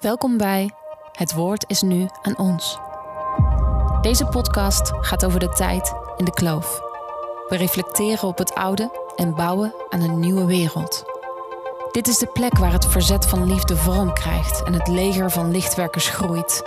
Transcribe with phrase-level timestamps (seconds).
[0.00, 0.70] Welkom bij
[1.12, 2.78] Het Woord is nu aan ons.
[4.00, 6.80] Deze podcast gaat over de tijd in de kloof.
[7.48, 11.04] We reflecteren op het oude en bouwen aan een nieuwe wereld.
[11.92, 15.50] Dit is de plek waar het verzet van liefde vorm krijgt en het leger van
[15.50, 16.62] lichtwerkers groeit.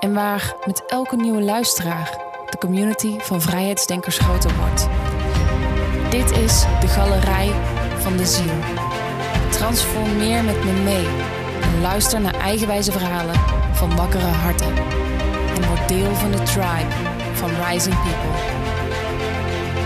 [0.00, 2.18] En waar met elke nieuwe luisteraar
[2.50, 4.88] de community van vrijheidsdenkers groter wordt.
[6.10, 7.52] Dit is de galerij
[7.98, 8.54] van de ziel.
[9.50, 11.31] Transformeer met me mee
[11.80, 13.34] luister naar eigenwijze verhalen
[13.72, 14.76] van wakkere harten.
[15.54, 16.92] En word deel van de tribe
[17.32, 18.60] van Rising People.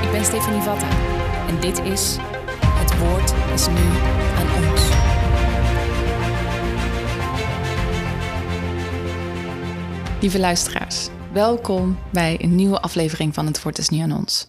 [0.07, 0.89] Ik ben Stefanie Vatta
[1.49, 2.17] en dit is
[2.65, 3.87] Het Woord is nu
[4.37, 4.83] aan ons.
[10.21, 14.49] Lieve luisteraars, welkom bij een nieuwe aflevering van Het Woord is nu aan ons.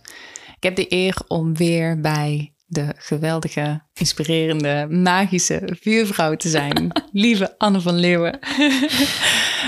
[0.55, 6.91] Ik heb de eer om weer bij de geweldige, inspirerende, magische vuurvrouw te zijn.
[7.11, 8.39] Lieve Anne van Leeuwen.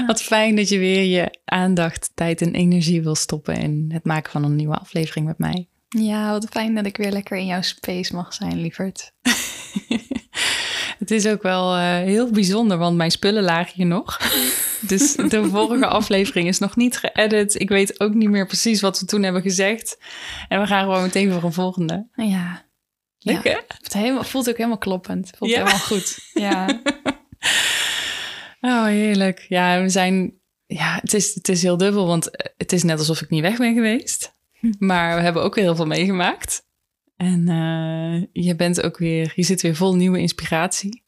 [0.07, 4.31] Wat fijn dat je weer je aandacht, tijd en energie wil stoppen in het maken
[4.31, 5.67] van een nieuwe aflevering met mij.
[5.87, 9.11] Ja, wat fijn dat ik weer lekker in jouw space mag zijn, lieverd.
[10.99, 14.17] Het is ook wel uh, heel bijzonder, want mijn spullen lagen hier nog.
[14.81, 17.59] Dus de vorige aflevering is nog niet geëdit.
[17.59, 19.97] Ik weet ook niet meer precies wat we toen hebben gezegd.
[20.47, 22.07] En we gaan gewoon meteen voor een volgende.
[22.15, 22.67] Ja.
[23.31, 23.61] Ja.
[23.81, 25.31] Het helemaal, voelt ook helemaal kloppend.
[25.37, 25.57] Voelt Ja.
[25.57, 26.29] helemaal goed.
[26.33, 26.67] Ja.
[28.61, 29.45] Oh, heerlijk.
[29.49, 30.33] Ja, we zijn...
[30.65, 33.57] Ja, het is, het is heel dubbel, want het is net alsof ik niet weg
[33.57, 34.35] ben geweest.
[34.79, 36.65] Maar we hebben ook weer heel veel meegemaakt.
[37.17, 39.31] En eh, je bent ook weer...
[39.35, 41.03] Je zit weer vol nieuwe inspiratie.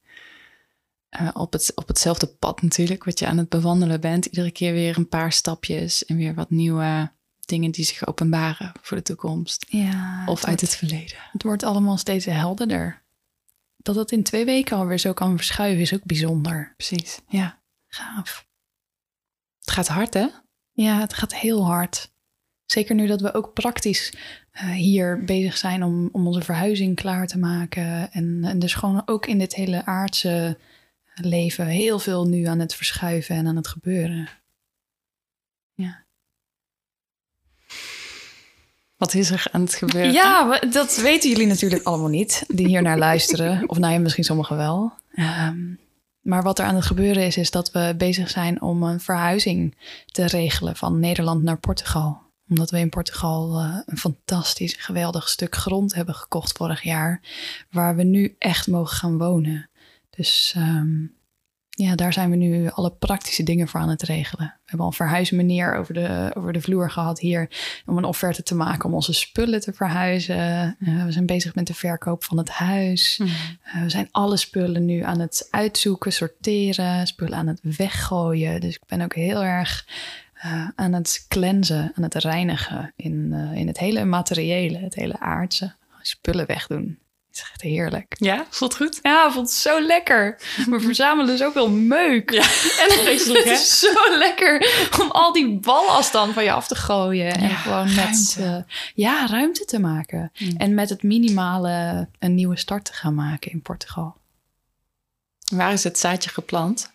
[1.09, 4.25] Eh, op, het, op hetzelfde pad natuurlijk, wat je aan het bewandelen bent.
[4.25, 7.11] Iedere keer weer een paar stapjes en weer wat nieuwe
[7.52, 9.66] dingen die zich openbaren voor de toekomst.
[9.69, 11.17] ja Of het uit wordt, het verleden.
[11.31, 13.02] het wordt allemaal steeds helderder.
[13.77, 16.73] Dat het in twee weken alweer zo kan verschuiven is ook bijzonder.
[16.77, 17.59] Precies, ja.
[17.88, 18.47] Gaaf.
[19.59, 20.27] Het gaat hard, hè?
[20.71, 22.11] Ja, het gaat heel hard.
[22.66, 24.13] Zeker nu dat we ook praktisch
[24.52, 28.11] eh, hier bezig zijn om, om onze verhuizing klaar te maken.
[28.11, 30.58] En, en dus gewoon ook in dit hele aardse
[31.15, 34.30] leven heel veel nu aan het verschuiven en aan het gebeuren.
[35.73, 36.05] Ja,
[39.02, 40.12] Wat is er aan het gebeuren?
[40.12, 43.70] ja dat weten jullie natuurlijk allemaal niet, die hier naar luisteren.
[43.70, 44.94] Of nou ja, misschien sommigen wel.
[45.14, 45.58] Ehm,
[46.22, 49.78] maar wat er aan het gebeuren is, is dat we bezig zijn om een verhuizing
[50.06, 52.22] te regelen van Nederland naar Portugal.
[52.50, 57.22] Omdat we in Portugal eh, een fantastisch, geweldig stuk grond hebben gekocht vorig jaar,
[57.72, 59.70] waar we nu echt mogen gaan wonen.
[60.10, 61.06] Dus ehm,
[61.76, 64.45] ja, daar zijn we nu alle praktische dingen voor aan het regelen.
[64.45, 67.49] We hebben al een verhuismeneer over de, over de vloer gehad hier
[67.86, 70.37] om een offerte te maken om onze spullen te verhuizen.
[70.80, 73.17] Eh, we zijn bezig met de verkoop van het huis.
[73.17, 73.27] Hmm.
[73.27, 78.61] Uh, we zijn alle spullen nu aan het uitzoeken, sorteren, spullen aan het weggooien.
[78.61, 79.88] Dus ik ben ook heel erg
[80.45, 85.73] uh, aan het cleansen, aan het reinigen in, in het hele materiële, het hele aardse.
[86.02, 87.01] Spullen wegdoen.
[87.31, 88.15] Het is echt heerlijk.
[88.19, 88.99] Ja, voelt goed?
[89.02, 90.37] Ja, voelt zo lekker.
[90.69, 92.31] We verzamelen zoveel meuk.
[92.31, 96.67] Ja, En vreselijk, het is zo lekker om al die ballast dan van je af
[96.67, 97.33] te gooien.
[97.36, 97.95] En gewoon met
[98.37, 98.43] ruimte.
[98.67, 100.31] eh, ja, ruimte te maken.
[100.39, 100.55] Mm.
[100.58, 104.15] En met het minimale een nieuwe start te gaan maken in Portugal.
[105.53, 106.91] Waar is het zaadje geplant?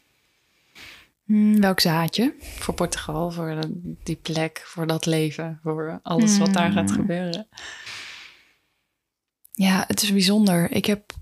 [1.25, 2.35] Hmm, welk zaadje?
[2.59, 3.59] Voor Portugal, voor
[4.03, 6.99] die plek, voor dat leven, voor alles wat daar gaat Hmm.
[6.99, 7.49] gebeuren.
[9.57, 10.71] Ja, het is bijzonder.
[10.71, 11.13] Ik heb,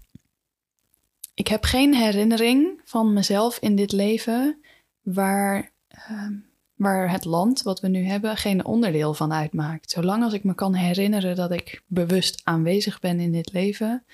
[1.35, 4.61] ik heb geen herinnering van mezelf in dit leven
[5.03, 6.33] waar, ehm,
[6.75, 9.91] waar het land wat we nu hebben geen onderdeel van uitmaakt.
[9.91, 14.05] Zolang als ik me kan herinneren dat ik bewust aanwezig ben in dit leven,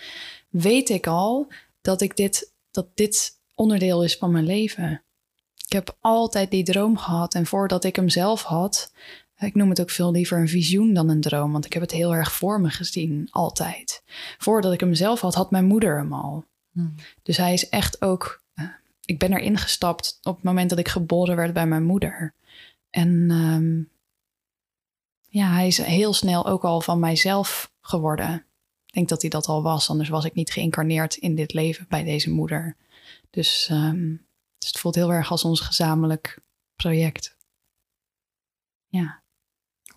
[0.49, 5.03] weet ik al dat, ik dit, dat dit onderdeel is van mijn leven.
[5.67, 8.93] Ik heb altijd die droom gehad en voordat ik hem zelf had,
[9.47, 11.91] ik noem het ook veel liever een visioen dan een droom, want ik heb het
[11.91, 14.03] heel erg voor me gezien, altijd.
[14.39, 16.45] Voordat ik hem zelf had, had mijn moeder hem al.
[16.73, 16.95] Hmm.
[17.23, 18.43] Dus hij is echt ook.
[18.55, 18.65] eh,
[19.05, 22.35] ik ben erin gestapt op het moment dat ik geboren werd bij mijn moeder.
[22.91, 23.83] En ehm,
[25.29, 28.45] ja, hij is heel snel ook al van mijzelf geworden.
[28.87, 31.87] Ik denk dat hij dat al was, anders was ik niet geïncarneerd in dit leven
[31.89, 32.77] bij deze moeder.
[33.31, 34.17] Dus, ehm,
[34.59, 36.39] dus het voelt heel erg als ons gezamenlijk
[36.77, 37.37] project.
[38.87, 39.23] Ja.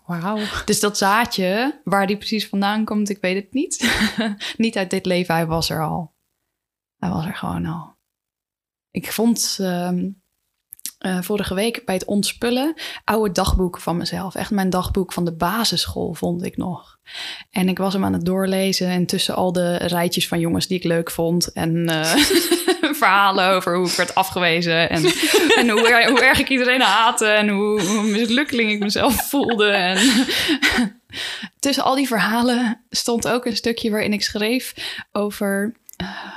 [0.06, 0.38] Wauw.
[0.64, 3.98] Dus dat zaadje, waar die precies vandaan komt, ik weet het niet.
[4.56, 6.14] niet uit dit leven, hij was er al.
[6.98, 7.96] Hij was er gewoon al.
[8.90, 10.08] Ik vond ehm,
[10.98, 12.74] eh, vorige week bij het ontspullen
[13.04, 14.34] oude dagboeken van mezelf.
[14.34, 16.98] Echt mijn dagboek van de basisschool vond ik nog.
[17.50, 20.78] En ik was hem aan het doorlezen en tussen al de rijtjes van jongens die
[20.78, 22.14] ik leuk vond en eh,
[23.04, 24.90] verhalen over hoe ik werd afgewezen.
[24.90, 25.04] En,
[25.60, 27.26] en hoe, hoe erg ik iedereen haatte.
[27.26, 29.70] En hoe, hoe mislukkeling ik mezelf voelde.
[29.70, 30.26] En
[31.58, 34.74] tussen al die verhalen stond ook een stukje waarin ik schreef
[35.12, 36.34] over, uh,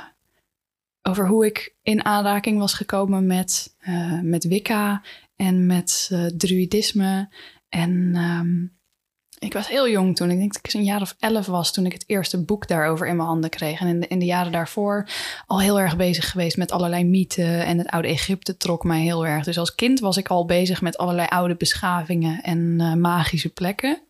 [1.02, 5.02] over hoe ik in aanraking was gekomen met, uh, met Wicca
[5.36, 7.28] en met uh, druidisme.
[7.68, 8.77] En um,
[9.38, 10.30] ik was heel jong toen.
[10.30, 13.06] Ik denk dat ik een jaar of elf was toen ik het eerste boek daarover
[13.06, 13.80] in mijn handen kreeg.
[13.80, 15.08] En in de, jaren daarvoor
[15.46, 17.64] al heel erg bezig geweest met allerlei mythen.
[17.64, 19.44] En het oude Egypte trok mij heel erg.
[19.44, 24.00] Dus als kind was ik al bezig met allerlei oude beschavingen en uh, magische plekken.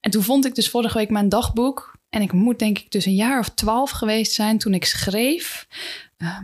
[0.00, 1.96] En toen vond ik dus vorige week mijn dagboek.
[2.08, 5.66] En ik moet denk ik dus een jaar of twaalf geweest zijn toen ik schreef
[6.18, 6.38] uh,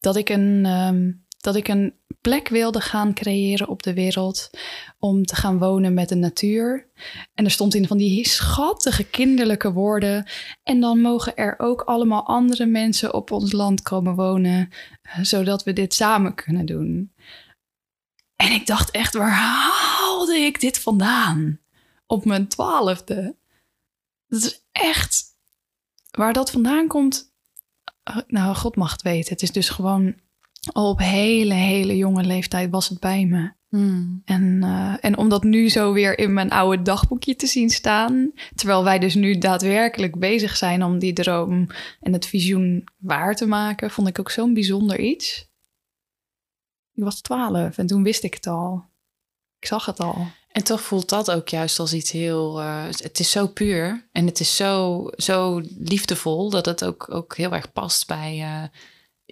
[0.00, 0.66] dat ik een.
[0.66, 4.50] Um, dat ik een plek wilde gaan creëren op de wereld
[4.98, 6.90] om te gaan wonen met de natuur.
[7.34, 10.26] En er stond in van die schattige kinderlijke woorden.
[10.62, 14.68] En dan mogen er ook allemaal andere mensen op ons land komen wonen,
[15.02, 17.12] eh, zodat we dit samen kunnen doen.
[18.36, 21.60] En ik dacht echt, waar haalde ik dit vandaan?
[22.06, 23.36] Op mijn twaalfde.
[24.28, 25.24] Dat is echt
[26.10, 27.32] waar dat vandaan komt.
[28.02, 29.32] Eh, nou, God mag het weten.
[29.32, 30.14] Het is dus gewoon
[30.72, 33.56] op hele, hele jonge leeftijd was het bij me.
[34.24, 38.32] En, uh, en om dat nu zo weer in mijn oude dagboekje te zien staan,
[38.54, 41.66] terwijl wij dus nu daadwerkelijk bezig zijn om die droom
[42.00, 45.48] en het visioen waar te maken, vond ik ook zo'n bijzonder iets.
[46.94, 48.84] Ik was twaalf en toen wist ik het al.
[49.58, 50.26] Ik zag het al.
[50.48, 52.60] En toch voelt dat ook juist als iets heel.
[52.60, 57.36] Uh, het is zo puur en het is zo, zo liefdevol dat het ook, ook
[57.36, 58.38] heel erg past bij.
[58.38, 58.62] Uh,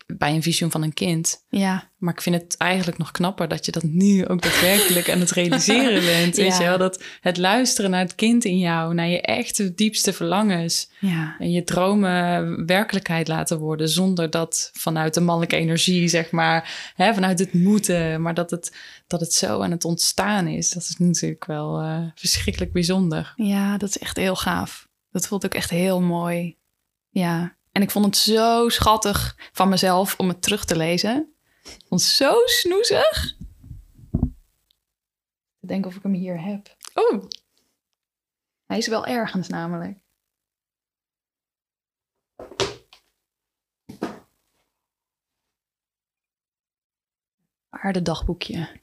[0.07, 1.45] bij een visioen van een kind.
[1.49, 1.91] Ja.
[1.97, 5.31] Maar ik vind het eigenlijk nog knapper dat je dat nu ook daadwerkelijk aan het
[5.31, 6.37] realiseren bent.
[6.37, 6.79] Weet je wel?
[6.79, 10.91] Dat het luisteren naar het kind in jou, naar je echte diepste verlangens.
[11.01, 11.37] Ja.
[11.39, 13.89] En je dromen werkelijkheid laten worden.
[13.89, 18.23] Zonder dat vanuit de mannelijke energie, zeg maar, hè, vanuit het moeten.
[18.23, 18.77] Maar dat het,
[19.07, 20.71] dat het zo aan het ontstaan is.
[20.71, 23.33] Dat is natuurlijk wel uh, verschrikkelijk bijzonder.
[23.37, 24.89] Ja, dat is echt heel gaaf.
[25.11, 26.57] Dat voelt ook echt heel mooi.
[27.09, 31.35] Ja, en ik vond het zo schattig van mezelf om het terug te lezen.
[31.63, 33.37] Ik vond het zo snoezig.
[35.61, 36.77] Ik denk of ik hem hier heb.
[36.95, 37.25] Oh.
[38.67, 39.99] Hij is wel ergens namelijk.
[47.69, 48.81] Aardedagboekje.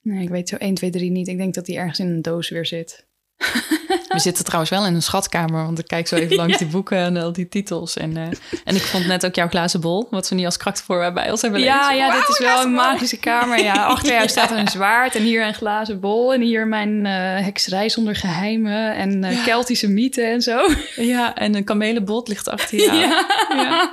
[0.00, 1.28] Nee, ik weet zo 1, 2, 3 niet.
[1.28, 3.06] Ik denk dat hij ergens in een doos weer zit.
[4.12, 6.98] We zitten trouwens wel in een schatkamer, want ik kijk zo even langs die boeken
[6.98, 7.96] en al die titels.
[7.96, 8.22] En, uh,
[8.64, 11.42] en ik vond net ook jouw glazen bol, wat we niet als krachtvoorwerp bij ons
[11.42, 13.62] hebben Ja, ja, wow, dit is wel een magische kamer.
[13.62, 17.12] Ja, achter jou staat een zwaard en hier een glazen bol en hier mijn uh,
[17.44, 19.44] hekserij zonder geheimen en uh, ja.
[19.44, 20.60] Keltische mythen en zo.
[20.96, 22.96] Ja, en een kamelenbot ligt achter jou.
[22.96, 23.92] Ja, ja.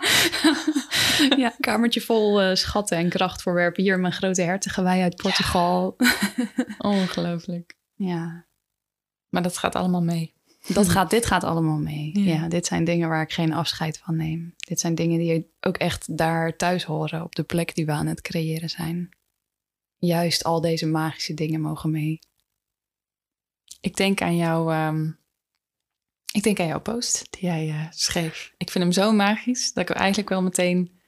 [1.38, 3.84] ja kamertje vol schatten en krachtvoorwerpen.
[3.84, 5.96] Hier mijn grote hertogewei uit Portugal.
[6.78, 7.74] Ongelooflijk.
[7.96, 8.48] Ja.
[9.30, 10.34] Maar dat gaat allemaal mee.
[10.68, 12.20] Dat gaat, dit gaat allemaal mee.
[12.20, 12.34] Ja.
[12.34, 12.48] ja.
[12.48, 14.54] dit zijn dingen waar ik geen afscheid van neem.
[14.58, 18.08] Dit zijn dingen die ook echt daar thuis horen, op de plek die we aan
[18.08, 19.10] het creëren zijn.
[19.98, 22.20] Juist al deze magische dingen mogen mee.
[23.82, 25.20] Ik denk aan jouw, um,
[26.32, 28.54] ik denk aan jouw post die jij uh, schreef.
[28.58, 30.99] Ik vind hem zo magisch dat ik eigenlijk wel meteen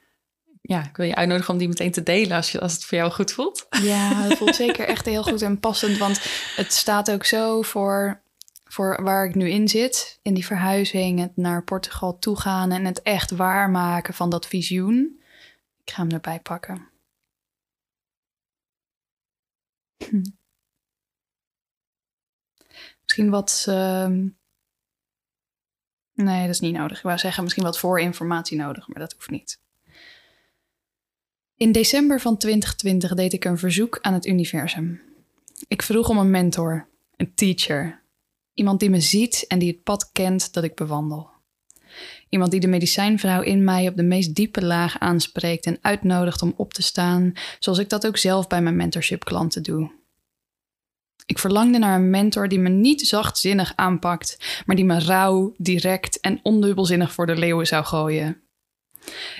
[0.62, 2.98] ja, ik wil je uitnodigen om die meteen te delen als, je, als het voor
[2.98, 3.66] jou goed voelt.
[3.70, 5.98] Ja, het voelt zeker echt heel goed en passend.
[5.98, 6.20] Want
[6.56, 8.22] het staat ook zo voor,
[8.64, 10.18] voor waar ik nu in zit.
[10.22, 15.20] In die verhuizing, het naar Portugal toe gaan en het echt waarmaken van dat visioen.
[15.84, 16.88] Ik ga hem erbij pakken.
[20.08, 20.22] Hm.
[23.02, 23.66] Misschien wat.
[23.68, 24.06] Uh...
[26.14, 26.96] Nee, dat is niet nodig.
[26.96, 29.60] Ik wou zeggen, misschien wat voorinformatie nodig, maar dat hoeft niet.
[31.56, 35.00] In december van 2020 deed ik een verzoek aan het universum.
[35.68, 38.02] Ik vroeg om een mentor, een teacher.
[38.54, 41.30] Iemand die me ziet en die het pad kent dat ik bewandel.
[42.28, 46.54] Iemand die de medicijnvrouw in mij op de meest diepe laag aanspreekt en uitnodigt om
[46.56, 49.90] op te staan, zoals ik dat ook zelf bij mijn mentorship klanten doe.
[51.26, 56.20] Ik verlangde naar een mentor die me niet zachtzinnig aanpakt, maar die me rauw, direct
[56.20, 58.42] en ondubbelzinnig voor de leeuwen zou gooien.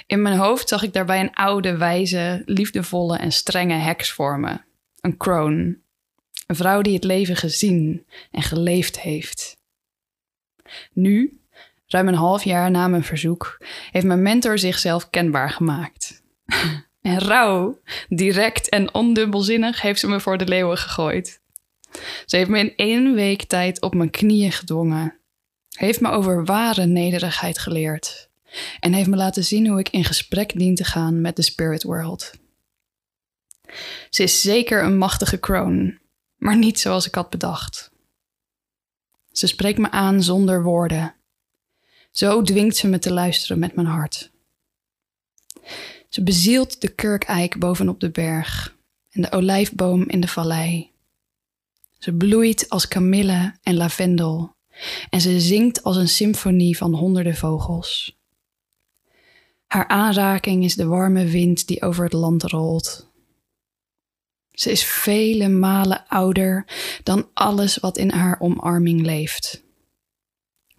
[0.07, 4.65] In mijn hoofd zag ik daarbij een oude, wijze, liefdevolle en strenge heks vormen.
[5.01, 5.79] Een crone.
[6.47, 9.57] Een vrouw die het leven gezien en geleefd heeft.
[10.93, 11.41] Nu,
[11.87, 16.23] ruim een half jaar na mijn verzoek, heeft mijn mentor zichzelf kenbaar gemaakt.
[17.03, 21.41] En rauw, direct en ondubbelzinnig heeft ze me voor de leeuwen gegooid.
[22.27, 25.19] Ze heeft me in één week tijd op mijn knieën gedwongen.
[25.77, 28.31] Heeft me over ware nederigheid geleerd
[28.81, 31.83] en heeft me laten zien hoe ik in gesprek dien te gaan met de spirit
[31.83, 32.31] world.
[34.11, 35.99] Ze is zeker een machtige crone,
[36.37, 37.91] maar niet zoals ik had bedacht.
[39.33, 41.15] Ze spreekt me aan zonder woorden.
[42.11, 44.31] Zo dwingt ze me te luisteren met mijn hart.
[46.09, 48.77] Ze bezielt de kurkeik bovenop de berg
[49.11, 50.91] en de olijfboom in de vallei.
[51.99, 54.55] Ze bloeit als kamille en lavendel
[55.11, 58.21] en ze zingt als een symfonie van honderden vogels.
[59.73, 63.11] Haar aanraking is de warme wind die over het land rolt.
[64.51, 66.67] Ze is vele malen ouder
[67.03, 69.63] dan alles wat in haar omarming leeft.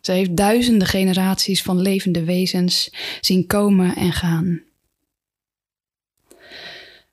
[0.02, 4.62] Ze heeft duizenden generaties van levende wezens zien komen en gaan.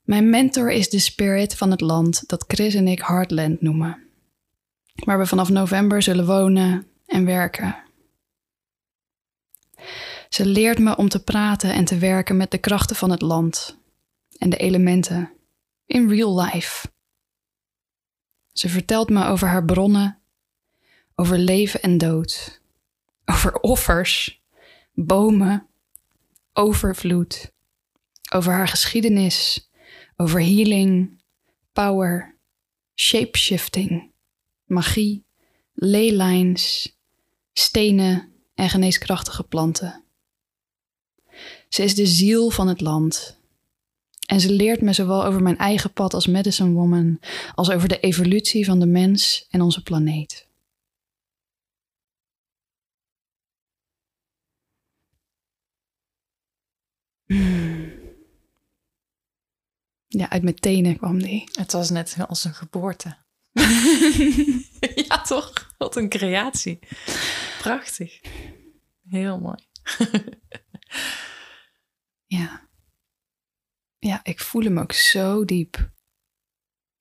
[0.02, 4.02] Mijn mentor is de spirit van het land dat Chris en ik Heartland noemen,
[4.94, 7.88] waar we vanaf november zullen wonen en werken.
[10.30, 13.78] Ze leert me om te praten en te werken met de krachten van het land
[14.38, 15.32] en de elementen
[15.86, 16.88] in real life.
[18.52, 20.18] Ze vertelt me over haar bronnen,
[21.14, 22.60] over leven en dood,
[23.24, 24.42] over offers,
[24.92, 25.66] bomen,
[26.52, 27.52] overvloed,
[28.32, 29.70] over haar geschiedenis,
[30.16, 31.22] over healing,
[31.72, 32.38] power,
[32.94, 34.12] shapeshifting,
[34.64, 35.24] magie,
[35.74, 36.96] leylines,
[37.52, 40.04] stenen en geneeskrachtige planten.
[41.70, 43.38] Ze is de ziel van het land.
[44.26, 47.20] En ze leert me zowel over mijn eigen pad als medicine woman,
[47.54, 50.48] als over de evolutie van de mens en onze planeet.
[57.26, 57.92] Hmm.
[60.06, 61.44] Ja, uit mijn tenen kwam die.
[61.52, 63.16] Het was net als een geboorte.
[65.08, 65.74] ja, toch?
[65.78, 66.78] Wat een creatie.
[67.58, 68.20] Prachtig.
[69.08, 69.58] Heel mooi.
[72.30, 72.68] ja.
[73.98, 75.76] Ja, ik voel hem ook zo diep.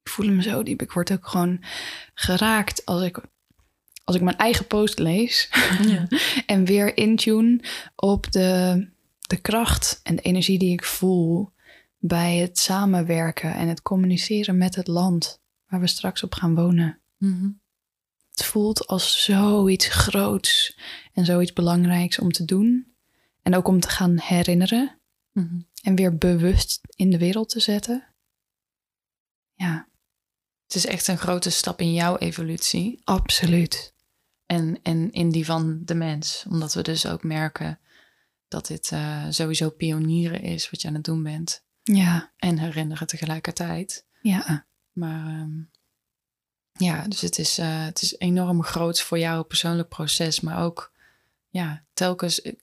[0.01, 0.81] Ik voel hem zo diep.
[0.81, 1.63] Ik word ook gewoon
[2.13, 3.21] geraakt als ik,
[4.03, 5.49] als ik mijn eigen post lees.
[5.81, 6.07] Ja.
[6.45, 7.63] en weer intune
[7.95, 8.87] op de,
[9.19, 11.51] de kracht en de energie die ik voel
[11.97, 16.99] bij het samenwerken en het communiceren met het land waar we straks op gaan wonen.
[17.17, 17.49] Mhm.
[18.29, 20.79] Het voelt als zoiets groots
[21.13, 22.93] en zoiets belangrijks om te doen.
[23.41, 24.98] En ook om te gaan herinneren
[25.31, 25.59] Mhm.
[25.83, 28.07] en weer bewust in de wereld te zetten.
[29.53, 29.87] Ja,
[30.63, 33.93] Het is echt een grote stap in jouw evolutie absoluut.
[34.45, 36.45] en, en in die van de mens.
[36.49, 37.79] Omdat we dus ook merken
[38.47, 41.63] dat dit eh, sowieso pionieren is wat je aan het doen bent.
[41.83, 44.05] Ja, En herinneren tegelijkertijd.
[44.21, 45.61] ja, Maar ehm,
[46.71, 50.39] ja, dus het is, eh, het is enorm groot voor jouw persoonlijk proces.
[50.39, 50.93] Maar ook,
[51.49, 52.53] ja, telkens, eh,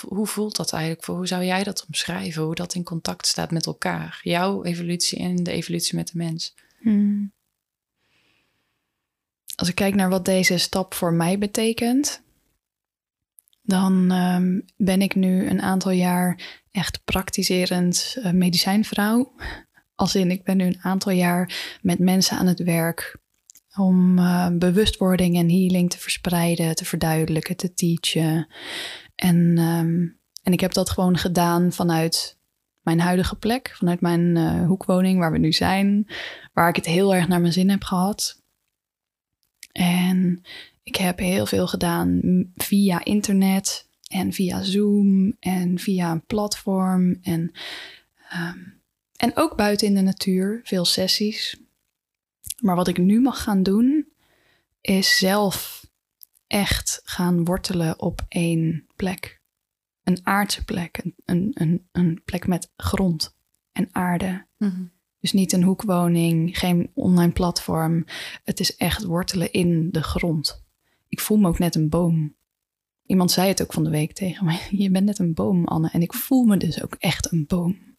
[0.00, 1.04] hoe voelt dat eigenlijk?
[1.04, 2.42] Voor, hoe zou jij dat omschrijven?
[2.42, 4.20] Hoe dat in contact staat met elkaar?
[4.22, 6.54] Jouw evolutie en de evolutie met de mens.
[6.80, 7.32] Hmm.
[9.56, 12.22] Als ik kijk naar wat deze stap voor mij betekent,
[13.62, 19.34] dan ehm, ben ik nu een aantal jaar echt praktiserend eh, medicijnvrouw.
[19.94, 23.18] Als in, ik ben nu een aantal jaar met mensen aan het werk
[23.76, 28.48] om eh, bewustwording en healing te verspreiden, te verduidelijken, te teachen.
[29.14, 30.06] En, ehm,
[30.42, 32.38] en ik heb dat gewoon gedaan vanuit
[32.82, 36.06] mijn huidige plek, vanuit mijn eh, hoekwoning waar we nu zijn,
[36.52, 38.42] waar ik het heel erg naar mijn zin heb gehad.
[39.72, 40.42] En
[40.82, 42.20] ik heb heel veel gedaan
[42.54, 47.52] via internet en via Zoom en via een platform en,
[48.28, 48.58] ehm,
[49.16, 51.63] en ook buiten in de natuur, veel sessies.
[52.64, 54.08] Maar wat ik nu mag gaan doen,
[54.80, 55.86] is zelf
[56.46, 59.40] echt gaan wortelen op één plek.
[60.04, 63.36] Een aardse plek, een, een, een, een plek met grond
[63.72, 64.46] en aarde.
[65.20, 68.04] Dus niet een hoekwoning, geen online platform.
[68.44, 70.64] Het is echt wortelen in de grond.
[71.08, 72.34] Ik voel me ook net een boom.
[73.06, 74.60] Iemand zei het ook van de week tegen mij.
[74.82, 75.88] Je bent net een boom, Anne.
[75.92, 77.94] En ik voel me dus ook echt een boom.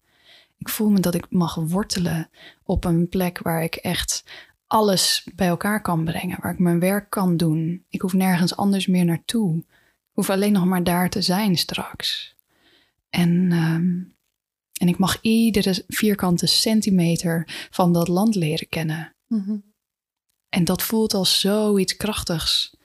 [0.58, 2.30] Ik voel me dat ik mag wortelen
[2.64, 4.24] op een plek waar ik echt
[4.68, 6.38] alles bij elkaar kan brengen.
[6.42, 7.86] Waar ik mijn werk kan doen.
[7.90, 9.58] Ik hoef nergens anders meer naartoe.
[9.58, 12.36] Ik hoef alleen nog maar daar te zijn straks.
[13.10, 14.04] En, ehm,
[14.74, 19.16] en ik mag iedere vierkante centimeter van dat land leren kennen.
[19.28, 19.58] Mhm.
[20.50, 22.78] En dat voelt als zoiets krachtigs.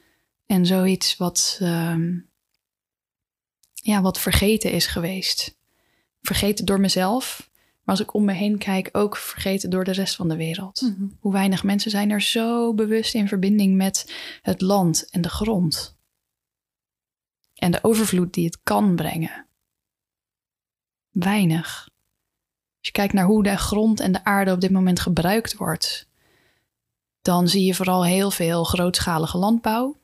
[0.47, 2.19] En zoiets wat, ehm,
[3.75, 5.59] ja, wat vergeten is geweest.
[6.21, 7.50] Vergeten door mezelf.
[7.91, 10.81] Maar als ik om me heen kijk, ook vergeten door de rest van de wereld.
[10.81, 11.09] Mhm.
[11.21, 15.97] Hoe weinig mensen zijn er zo bewust in verbinding met het land en de grond.
[17.55, 19.47] En de overvloed die het kan brengen.
[21.11, 21.89] Weinig.
[22.79, 26.09] Als je kijkt naar hoe de grond en de aarde op dit moment gebruikt wordt,
[27.23, 29.97] dan zie je vooral heel veel grootschalige landbouw.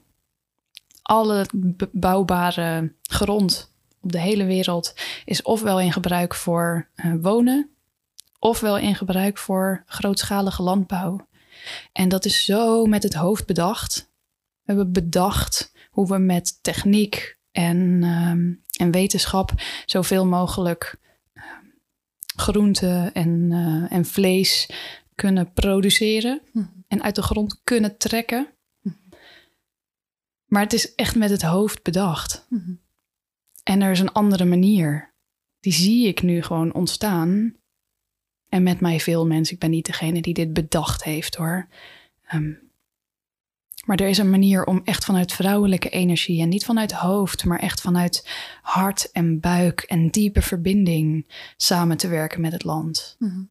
[1.02, 1.46] Alle
[1.92, 7.70] bouwbare grond op de hele wereld is ofwel in gebruik voor uh, wonen,
[8.38, 11.28] ofwel in gebruik voor grootschalige landbouw.
[11.92, 14.10] En dat is zo met het hoofd bedacht.
[14.62, 19.52] We hebben bedacht hoe we met techniek en, um, en wetenschap
[19.86, 20.98] zoveel mogelijk
[21.34, 21.42] uh,
[22.36, 24.70] groente en, uh, en vlees
[25.14, 26.64] kunnen produceren hm.
[26.88, 28.48] en uit de grond kunnen trekken.
[28.80, 28.90] Hm.
[30.46, 32.46] Maar het is echt met het hoofd bedacht.
[32.48, 32.74] Hm.
[33.62, 35.14] En er is een andere manier.
[35.60, 37.56] Die zie ik nu gewoon ontstaan.
[38.56, 39.54] En met mij veel mensen.
[39.54, 41.68] Ik ben niet degene die dit bedacht heeft hoor.
[42.34, 42.58] Um,
[43.84, 47.58] maar er is een manier om echt vanuit vrouwelijke energie en niet vanuit hoofd, maar
[47.58, 48.28] echt vanuit
[48.62, 53.16] hart en buik en diepe verbinding samen te werken met het land.
[53.18, 53.50] Mm -hmm.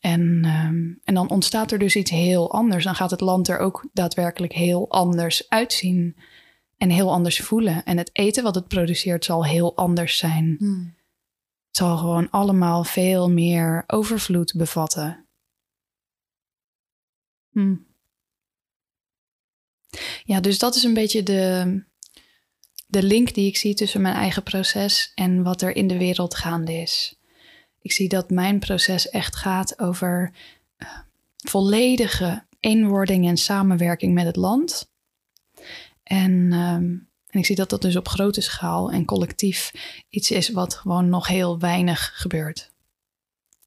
[0.00, 2.84] En, um, en dan ontstaat er dus iets heel anders.
[2.84, 6.16] Dan gaat het land er ook daadwerkelijk heel anders uitzien
[6.76, 7.84] en heel anders voelen.
[7.84, 10.56] En het eten wat het produceert zal heel anders zijn.
[10.58, 10.98] Mm.
[11.70, 15.28] Zal gewoon allemaal veel meer overvloed bevatten.
[17.50, 17.86] Hmm.
[20.24, 21.84] Ja, dus dat is een beetje de,
[22.86, 26.34] de link die ik zie tussen mijn eigen proces en wat er in de wereld
[26.34, 27.18] gaande is.
[27.80, 30.34] Ik zie dat mijn proces echt gaat over
[30.78, 30.98] uh,
[31.36, 34.92] volledige eenwording en samenwerking met het land.
[36.02, 39.72] En, um, en ik zie dat dat dus op grote schaal en collectief
[40.08, 42.72] iets is wat gewoon nog heel weinig gebeurt.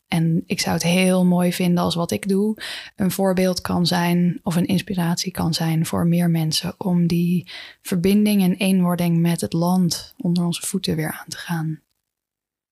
[0.08, 2.58] En ik zou het heel mooi vinden als wat ik doe
[2.96, 7.51] een voorbeeld kan zijn of een inspiratie kan zijn voor meer mensen om die
[7.82, 11.82] verbinding en eenwording met het land onder onze voeten weer aan te gaan.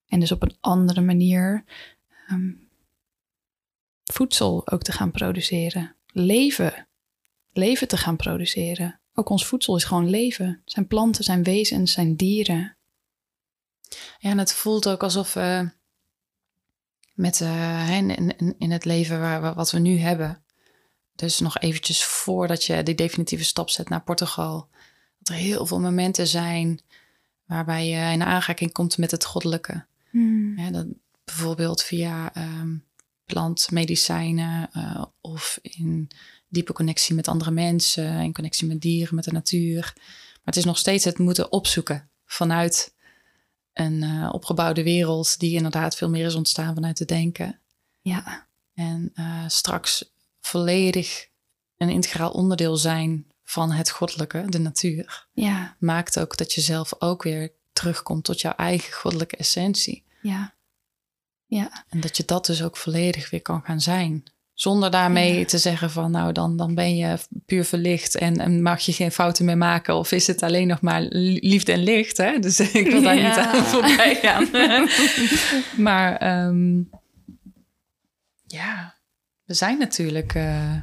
[0.06, 1.64] En dus op een andere manier
[2.30, 2.68] um,
[4.04, 5.96] voedsel ook te gaan produceren.
[6.06, 6.88] Leven.
[7.52, 9.00] Leven te gaan produceren.
[9.14, 10.62] Ook ons voedsel is gewoon leven.
[10.64, 12.76] Zijn planten, zijn wezens, zijn dieren.
[14.18, 15.70] Ja, en het voelt ook alsof we
[17.14, 20.44] met, uh, in, in, in, het leven waar, wat we nu hebben.
[21.14, 24.68] Dus nog eventjes voordat je die definitieve stap zet naar Portugal.
[25.18, 26.80] Dat er heel veel momenten zijn
[27.46, 29.84] waarbij je in aanraking komt met het goddelijke.
[30.10, 30.58] Hmm.
[30.58, 30.86] Ja, dat,
[31.24, 32.84] bijvoorbeeld via um,
[33.24, 36.10] plantmedicijnen uh, of in
[36.52, 39.92] diepe connectie met andere mensen, in connectie met dieren, met de natuur.
[39.94, 42.94] Maar het is nog steeds het moeten opzoeken vanuit
[43.72, 47.60] een uh, opgebouwde wereld die inderdaad veel meer is ontstaan vanuit het denken.
[48.00, 48.48] Ja.
[48.74, 51.28] En uh, straks volledig
[51.76, 55.26] een integraal onderdeel zijn van het goddelijke, de natuur.
[55.32, 55.76] Ja.
[55.78, 60.04] Maakt ook dat je zelf ook weer terugkomt tot jouw eigen goddelijke essentie.
[60.22, 60.54] Ja.
[61.46, 61.84] Ja.
[61.88, 64.31] En dat je dat dus ook volledig weer kan gaan zijn.
[64.62, 68.80] Zonder daarmee te zeggen van nou dan, dan ben je puur verlicht en, en, mag
[68.80, 69.94] je geen fouten meer maken.
[69.94, 72.16] Of is het alleen nog maar liefde en licht.
[72.16, 72.38] Hè?
[72.38, 74.48] Dus ik wil daar niet aan voorbij gaan.
[75.88, 76.90] maar um,
[78.46, 78.94] ja,
[79.44, 80.34] we zijn natuurlijk...
[80.34, 80.74] Uh,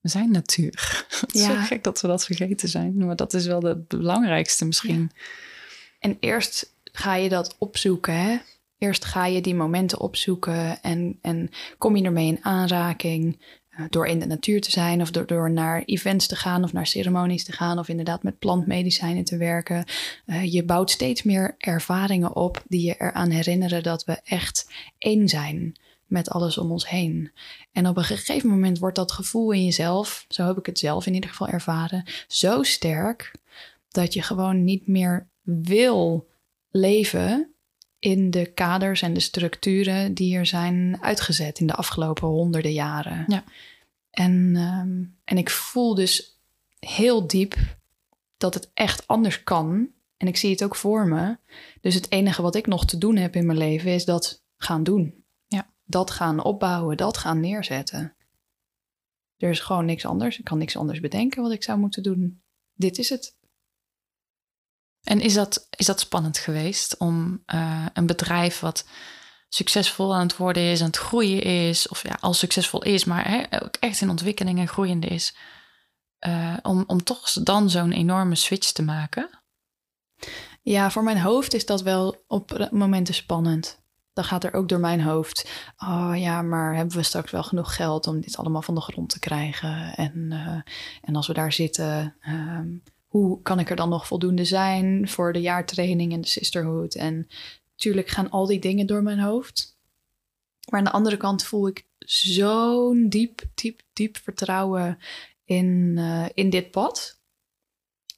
[0.00, 1.04] we zijn natuur.
[1.20, 1.46] Het is ja.
[1.46, 2.96] zo gek dat we dat vergeten zijn.
[2.96, 5.10] Maar dat is wel het belangrijkste misschien.
[5.98, 8.38] En eerst ga je dat opzoeken, hè?
[8.78, 14.06] Eerst ga je die momenten opzoeken en, en kom je ermee in aanraking uh, door
[14.06, 17.44] in de natuur te zijn of door, door naar events te gaan of naar ceremonies
[17.44, 19.84] te gaan of inderdaad met plantmedicijnen te werken.
[20.26, 25.28] Uh, je bouwt steeds meer ervaringen op die je eraan herinneren dat we echt één
[25.28, 27.32] zijn met alles om ons heen.
[27.72, 31.06] En op een gegeven moment wordt dat gevoel in jezelf, zo heb ik het zelf
[31.06, 33.32] in ieder geval ervaren, zo sterk
[33.88, 36.28] dat je gewoon niet meer wil
[36.70, 37.54] leven
[37.98, 43.24] in de kaders en de structuren die er zijn uitgezet in de afgelopen honderden jaren.
[43.26, 43.44] Ja.
[44.10, 46.40] En, um, en ik voel dus
[46.78, 47.76] heel diep
[48.36, 49.88] dat het echt anders kan.
[50.16, 51.38] En ik zie het ook voor me.
[51.80, 54.82] Dus het enige wat ik nog te doen heb in mijn leven is dat gaan
[54.82, 55.24] doen.
[55.46, 55.70] Ja.
[55.84, 58.16] Dat gaan opbouwen, dat gaan neerzetten.
[59.36, 60.38] Er is gewoon niks anders.
[60.38, 62.42] Ik kan niks anders bedenken wat ik zou moeten doen.
[62.74, 63.35] Dit is het.
[65.06, 68.84] En is dat, is dat spannend geweest om uh, een bedrijf wat
[69.48, 73.28] succesvol aan het worden is, aan het groeien is, of ja, al succesvol is, maar
[73.28, 75.36] hè, ook echt in ontwikkeling en groeiende is,
[76.26, 79.30] uh, om, om toch dan zo'n enorme switch te maken?
[80.62, 83.84] Ja, voor mijn hoofd is dat wel op momenten spannend.
[84.12, 85.50] Dan gaat er ook door mijn hoofd.
[85.76, 89.08] Oh ja, maar hebben we straks wel genoeg geld om dit allemaal van de grond
[89.08, 89.94] te krijgen?
[89.96, 90.60] En, uh,
[91.02, 92.82] en als we daar zitten, um,
[93.16, 96.94] hoe kan ik er dan nog voldoende zijn voor de jaartraining en de sisterhood?
[96.94, 97.28] En
[97.74, 99.76] tuurlijk gaan al die dingen door mijn hoofd.
[100.70, 104.98] Maar aan de andere kant voel ik zo'n diep, diep, diep vertrouwen
[105.44, 107.20] in, eh, in dit pad.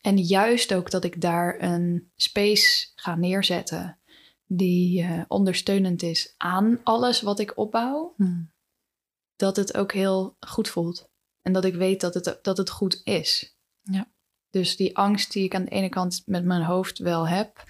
[0.00, 3.98] En juist ook dat ik daar een space ga neerzetten
[4.46, 8.50] die uh, ondersteunend is aan alles wat ik opbouw, Hmm.
[9.36, 11.10] dat het ook heel goed voelt.
[11.42, 13.56] En dat ik weet dat het, dat het goed is.
[13.82, 14.08] Ja.
[14.50, 17.64] Dus die angst die ik aan de ene kant met mijn hoofd wel heb,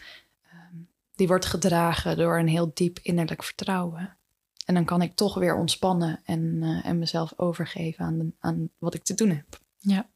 [0.51, 0.75] ehm,
[1.15, 4.17] die wordt gedragen door een heel diep innerlijk vertrouwen.
[4.65, 8.69] En dan kan ik toch weer ontspannen en, eh, en mezelf overgeven aan, de- aan
[8.79, 9.61] wat ik te doen heb.
[9.79, 10.09] Ja.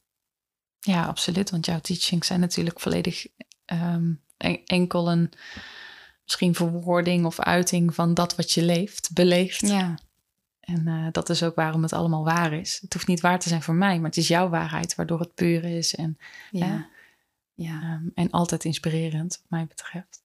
[0.80, 1.50] ja, absoluut.
[1.50, 3.26] Want jouw teachings zijn natuurlijk volledig
[3.64, 5.32] ehm, en- enkel een
[6.24, 9.60] misschien verwoording of uiting van dat wat je leeft, beleeft.
[9.68, 9.94] Ja,
[10.62, 12.78] En eh, dat is ook waarom het allemaal waar is.
[12.82, 15.34] Het hoeft niet waar te zijn voor mij, maar het is jouw waarheid, waardoor het
[15.34, 16.18] puur is en,
[16.50, 16.88] ja,
[17.54, 17.80] ja.
[17.82, 20.20] ehm, en altijd inspirerend, wat mij betreft.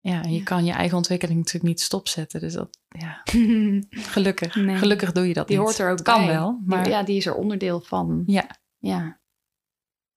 [0.00, 0.44] Ja, en je Ja.
[0.44, 2.40] kan je eigen ontwikkeling natuurlijk niet stopzetten.
[2.40, 3.20] Dus dat, ja,
[4.12, 4.54] gelukkig.
[4.54, 4.76] Nee.
[4.76, 5.66] Gelukkig doe je dat Die niet.
[5.66, 6.34] hoort er ook Het kan bij.
[6.34, 8.22] wel, Die- maar ja, die is er onderdeel van.
[8.26, 8.56] ja.
[8.78, 9.18] Ja.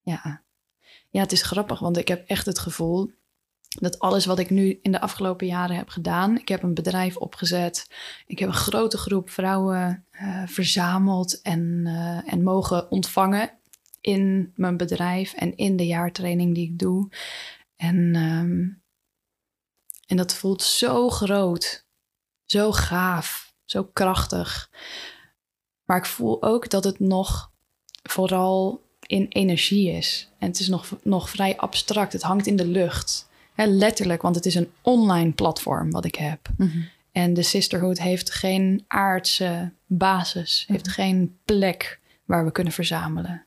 [0.02, 0.44] Ja.
[1.10, 3.12] Ja, het is grappig, want ik heb echt het gevoel
[3.80, 7.18] dat alles wat ik nu in de afgelopen jaren heb gedaan, ik heb een bedrijf
[7.18, 7.88] opgezet,
[8.26, 13.52] ik heb een grote groep vrouwen eh, verzameld en, eh, en mogen ontvangen
[14.02, 17.10] in mijn bedrijf en in de jaartraining die ik doe.
[17.76, 18.70] En, ehm,
[20.08, 21.86] en dat voelt zo groot,
[22.46, 24.70] zo gaaf, zo krachtig.
[25.86, 27.52] Maar ik voel ook dat het nog
[28.04, 30.30] vooral in energie is.
[30.38, 32.14] En het is nog, nog vrij abstract.
[32.14, 33.30] Het hangt in de lucht.
[33.54, 36.50] Hè, letterlijk, want het is een online platform wat ik heb.
[36.58, 36.82] Mhm.
[37.12, 43.46] En de Sisterhood heeft geen aardse basis, heeft geen plek waar we kunnen verzamelen.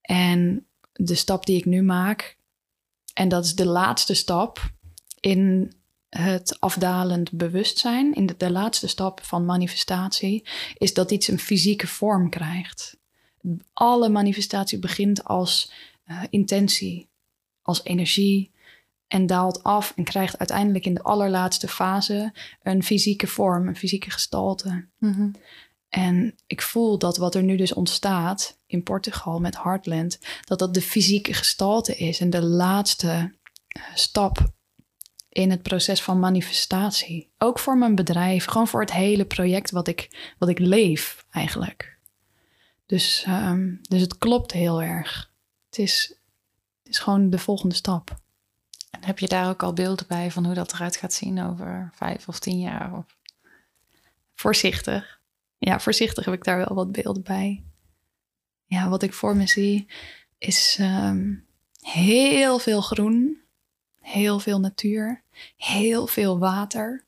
[0.00, 2.36] En de stap die ik nu maak,
[3.14, 4.72] en dat is de laatste stap
[5.20, 5.72] in
[6.08, 11.86] het afdalend bewustzijn, in de, de laatste stap van manifestatie, is dat iets een fysieke
[11.86, 12.98] vorm krijgt.
[13.72, 15.72] Alle manifestatie begint als
[16.04, 17.08] eh, intentie,
[17.62, 18.49] als energie
[19.10, 24.10] en daalt af en krijgt uiteindelijk in de allerlaatste fase een fysieke vorm, een fysieke
[24.10, 24.88] gestalte.
[24.98, 25.30] Mhm.
[25.88, 30.74] En ik voel dat wat er nu dus ontstaat in Portugal met Heartland, dat dat
[30.74, 33.34] de fysieke gestalte is en de laatste
[33.66, 34.52] eh, stap
[35.28, 37.30] in het proces van manifestatie.
[37.38, 41.98] Ook voor mijn bedrijf, gewoon voor het hele project wat ik, wat ik leef eigenlijk.
[42.86, 45.32] Dus, ehm, dus het klopt heel erg.
[45.70, 46.14] Het is,
[46.82, 48.19] het is gewoon de volgende stap.
[49.00, 52.28] Heb je daar ook al beelden bij van hoe dat eruit gaat zien over vijf
[52.28, 52.96] of tien jaar?
[52.96, 53.04] Of...
[54.34, 55.20] Voorzichtig.
[55.58, 57.64] Ja, voorzichtig heb ik daar wel wat beelden bij.
[58.64, 59.86] Ja, wat ik voor me zie
[60.38, 61.34] is ehm,
[61.80, 63.40] heel veel groen,
[64.00, 65.22] heel veel natuur,
[65.56, 67.04] heel veel water.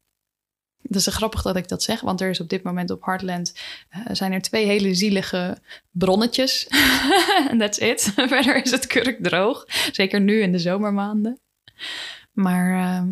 [0.83, 3.55] Het is grappig dat ik dat zeg, want er is op dit moment op Heartland
[3.89, 5.59] eh, zijn er twee hele zielige
[5.91, 6.67] bronnetjes.
[7.59, 8.13] That's it.
[8.33, 9.65] Verder is het kurkdroog.
[9.93, 11.42] Zeker nu in de zomermaanden.
[12.33, 13.11] Maar, ehm,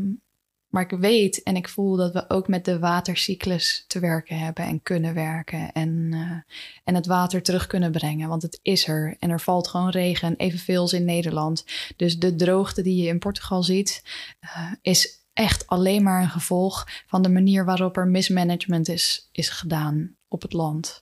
[0.68, 4.64] maar ik weet en ik voel dat we ook met de watercyclus te werken hebben
[4.64, 5.72] en kunnen werken.
[5.72, 6.54] En, eh,
[6.84, 9.16] en het water terug kunnen brengen, want het is er.
[9.18, 11.64] En er valt gewoon regen, evenveel als in Nederland.
[11.96, 14.02] Dus de droogte die je in Portugal ziet,
[14.40, 19.48] eh, is echt alleen maar een gevolg van de manier waarop er mismanagement is, is
[19.48, 21.00] gedaan op het land.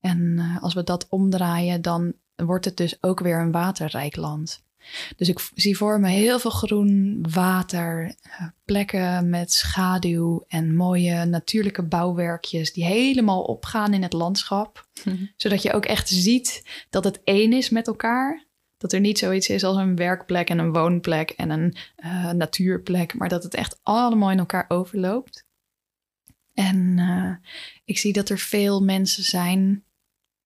[0.00, 4.64] En eh, als we dat omdraaien, dan wordt het dus ook weer een waterrijk land.
[5.16, 11.24] Dus ik zie voor me heel veel groen, water, eh, plekken met schaduw en mooie
[11.24, 14.88] natuurlijke bouwwerkjes die helemaal opgaan in het landschap.
[15.04, 15.24] Mhm.
[15.36, 18.46] Zodat je ook echt ziet dat het één is met elkaar.
[18.76, 23.14] Dat er niet zoiets is als een werkplek en een woonplek en een eh, natuurplek,
[23.14, 25.46] maar dat het echt allemaal in elkaar overloopt.
[26.54, 27.50] En eh,
[27.84, 29.84] ik zie dat er veel mensen zijn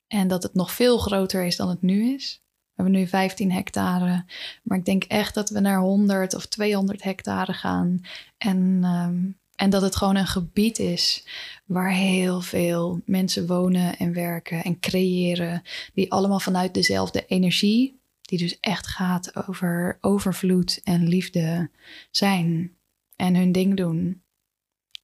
[0.07, 2.45] en dat het nog veel groter is dan het nu is.
[2.77, 4.25] We hebben nu 15 hectare,
[4.63, 8.01] maar ik denk echt dat we naar 100 of 200 hectare gaan.
[8.39, 11.27] En, ehm, en dat het gewoon een gebied is
[11.65, 15.63] waar heel veel mensen wonen en werken en creëren,
[15.95, 21.71] die allemaal vanuit dezelfde energie, die dus echt gaat over overvloed en liefde
[22.11, 22.77] zijn
[23.17, 24.23] en hun ding doen.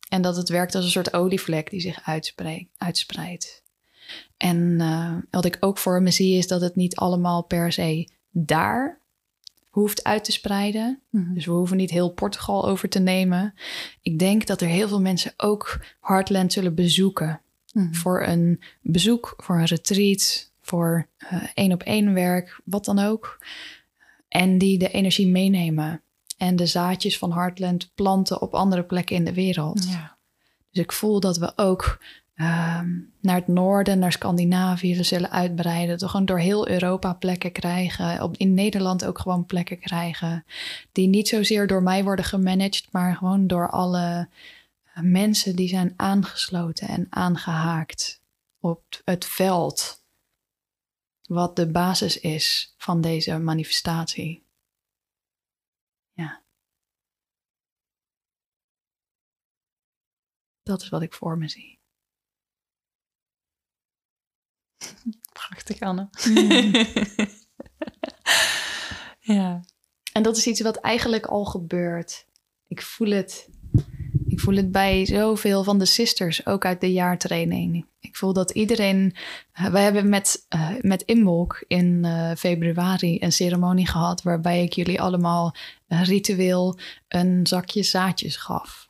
[0.08, 3.61] En dat het werkt als een soort olievlek die zich uitspre- uitspreidt.
[4.42, 8.08] En eh, wat ik ook voor me zie is dat het niet allemaal per se
[8.30, 9.00] daar
[9.68, 11.00] hoeft uit te spreiden.
[11.10, 11.34] Mhm.
[11.34, 13.54] Dus we hoeven niet heel Portugal over te nemen.
[14.00, 17.40] Ik denk dat er heel veel mensen ook Heartland zullen bezoeken.
[17.72, 17.92] Mhm.
[17.92, 23.38] Voor een bezoek, voor een retreat, voor eh, één op één werk, wat dan ook.
[24.28, 26.02] En die de energie meenemen.
[26.36, 29.84] en de zaadjes van Heartland planten op andere plekken in de wereld.
[29.88, 30.16] Ja.
[30.70, 31.98] Dus ik voel dat we ook
[32.42, 35.98] ehm, naar het noorden, naar Scandinavië zullen uitbreiden.
[35.98, 38.22] We gewoon door heel Europa plekken krijgen.
[38.22, 40.44] Op, in Nederland ook gewoon plekken krijgen.
[40.92, 44.28] Die niet zozeer door mij worden gemanaged, maar gewoon door alle
[45.00, 48.22] mensen die zijn aangesloten en aangehaakt
[48.60, 50.04] op het veld.
[51.22, 54.46] Wat de basis is van deze manifestatie.
[56.12, 56.42] Ja.
[60.62, 61.81] Dat is wat ik voor me zie.
[65.32, 66.08] Prachtig, Anne.
[66.28, 66.72] Mm.
[69.36, 69.64] ja.
[70.12, 72.26] En dat is iets wat eigenlijk al gebeurt.
[72.68, 73.48] Ik voel het.
[74.26, 77.86] Ik voel het bij zoveel van de sisters, ook uit de jaartraining.
[78.00, 79.14] Ik voel dat iedereen.
[79.60, 84.22] Uh, wij hebben met, uh, met Inwolk in uh, februari een ceremonie gehad.
[84.22, 85.54] waarbij ik jullie allemaal
[85.88, 88.88] ritueel een zakje zaadjes gaf.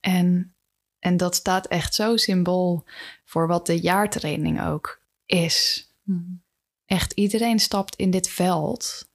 [0.00, 0.54] En,
[0.98, 2.84] en dat staat echt zo symbool
[3.24, 5.88] voor wat de jaartraining ook is.
[6.02, 6.42] Mm.
[6.86, 9.08] Echt iedereen stapt in dit veld.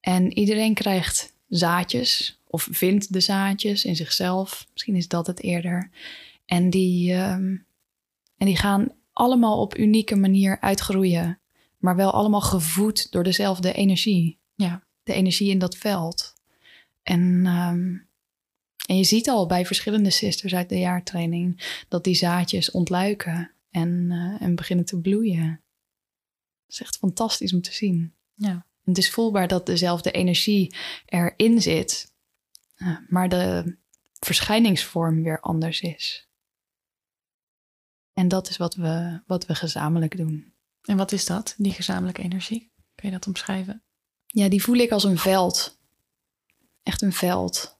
[0.00, 4.66] En iedereen krijgt zaadjes of vindt de zaadjes in zichzelf.
[4.72, 5.90] Misschien is dat het eerder.
[6.46, 7.66] En die, um,
[8.36, 11.40] en die gaan allemaal op unieke manier uitgroeien.
[11.78, 14.38] Maar wel allemaal gevoed door dezelfde energie.
[14.54, 14.82] Ja.
[15.02, 16.34] De energie in dat veld.
[17.02, 18.08] En, um,
[18.86, 24.10] en je ziet al bij verschillende sisters uit de jaartraining dat die zaadjes ontluiken en,
[24.10, 25.48] uh, en beginnen te bloeien.
[26.66, 28.14] Dat is echt fantastisch om te zien.
[28.34, 28.66] Ja.
[28.84, 30.74] Het is voelbaar dat dezelfde energie
[31.06, 32.14] erin zit,
[32.76, 33.76] uh, maar de
[34.12, 36.28] verschijningsvorm weer anders is.
[38.12, 40.52] En dat is wat we, wat we gezamenlijk doen.
[40.82, 42.72] En wat is dat, die gezamenlijke energie?
[42.94, 43.82] Kun je dat omschrijven?
[44.26, 45.80] Ja, die voel ik als een veld.
[46.82, 47.78] Echt een veld.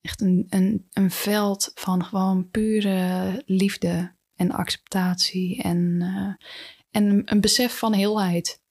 [0.00, 6.48] Echt een, een, een veld van gewoon pure liefde en acceptatie en, uh,
[6.90, 8.62] en een besef van heelheid.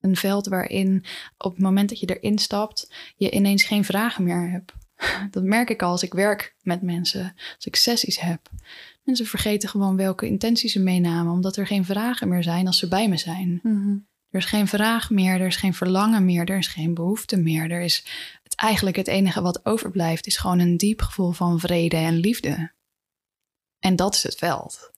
[0.00, 1.04] Een veld waarin
[1.38, 4.72] op het moment dat je erin stapt, je ineens geen vragen meer hebt.
[5.34, 8.50] Dat merk ik al als ik werk met mensen, als ik sessies heb.
[9.02, 12.88] Mensen vergeten gewoon welke intenties ze meenamen, omdat er geen vragen meer zijn als ze
[12.88, 13.60] bij me zijn.
[13.62, 14.06] Mm-hmm.
[14.30, 17.70] Er is geen vraag meer, er is geen verlangen meer, er is geen behoefte meer.
[17.70, 18.04] Er is
[18.42, 22.72] het, eigenlijk het enige wat overblijft, is gewoon een diep gevoel van vrede en liefde.
[23.82, 24.90] En dat is het veld.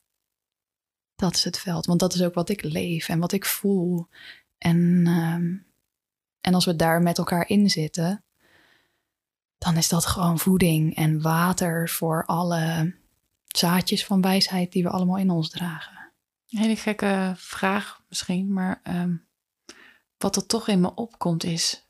[1.15, 4.09] Dat is het veld, want dat is ook wat ik leef en wat ik voel.
[4.59, 5.67] En, um,
[6.41, 8.25] en als we daar met elkaar in zitten,
[9.59, 12.95] dan is dat gewoon voeding en water voor alle
[13.47, 16.13] zaadjes van wijsheid die we allemaal in ons dragen.
[16.49, 19.27] Een hele gekke vraag misschien, maar um,
[20.19, 21.89] wat er toch in me opkomt is,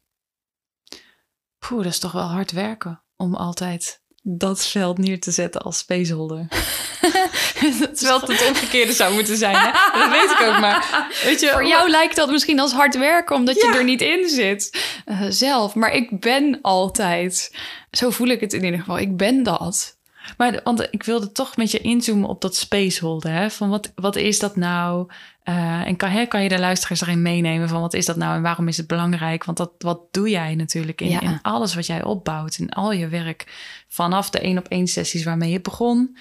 [1.59, 5.79] poeh, dat is toch wel hard werken om altijd dat veld neer te zetten als
[5.79, 6.47] spaceholder.
[7.95, 9.57] Terwijl het het omgekeerde zou moeten zijn.
[9.57, 9.99] Hè?
[10.01, 11.09] Dat weet ik ook maar.
[11.25, 13.71] Weet je, Voor jou lijkt dat misschien als hard werken omdat ja.
[13.71, 15.75] je er niet in zit uh, zelf.
[15.75, 17.57] Maar ik ben altijd.
[17.91, 18.99] Zo voel ik het in ieder geval.
[18.99, 19.97] Ik ben dat.
[20.37, 23.33] Maar want ik wilde toch met je inzoomen op dat spaceholder.
[23.33, 23.51] Hè?
[23.51, 25.11] Van wat, wat is dat nou?
[25.49, 28.43] Uh, en kan, kan je de luisteraars erin meenemen van wat is dat nou en
[28.43, 29.45] waarom is het belangrijk?
[29.45, 31.21] Want dat, wat doe jij natuurlijk in, ja.
[31.21, 33.53] in alles wat jij opbouwt, in al je werk.
[33.89, 36.17] Vanaf de één op één sessies waarmee je begon,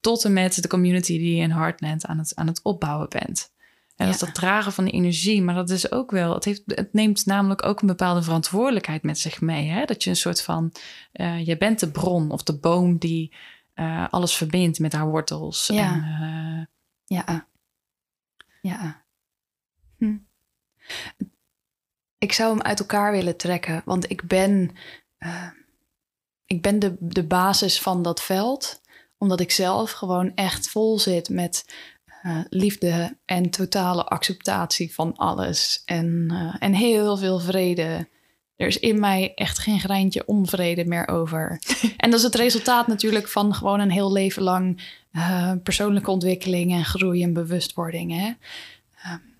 [0.00, 3.50] tot en met de community die je in Heartland aan het, aan het opbouwen bent.
[3.96, 4.12] En ja.
[4.12, 6.92] dat is dat dragen van de energie, maar dat is ook wel, het, heeft, het
[6.92, 9.68] neemt namelijk ook een bepaalde verantwoordelijkheid met zich mee.
[9.68, 9.84] Hè?
[9.84, 10.72] Dat je een soort van,
[11.12, 13.34] uh, je bent de bron of de boom die
[13.74, 15.66] uh, alles verbindt met haar wortels.
[15.66, 15.92] Ja.
[15.92, 16.70] En,
[17.04, 17.47] ja.
[18.60, 19.04] Ja.
[19.96, 20.16] Hm.
[22.18, 24.76] Ik zou hem uit elkaar willen trekken, want ik ben,
[25.18, 25.50] uh,
[26.44, 28.80] ik ben de, de basis van dat veld,
[29.18, 31.64] omdat ik zelf gewoon echt vol zit met
[32.22, 38.08] uh, liefde en totale acceptatie van alles en, uh, en heel veel vrede.
[38.58, 41.60] Er is in mij echt geen greintje onvrede meer over.
[41.96, 46.72] en dat is het resultaat natuurlijk van gewoon een heel leven lang uh, persoonlijke ontwikkeling
[46.72, 48.12] en groei en bewustwording.
[48.12, 48.26] Hè?
[49.12, 49.36] Um,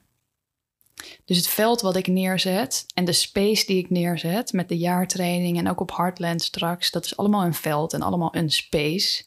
[1.24, 5.59] dus het veld wat ik neerzet en de space die ik neerzet met de jaartraining
[5.59, 9.24] en ook op Heartland straks, dat is allemaal een veld en allemaal een space.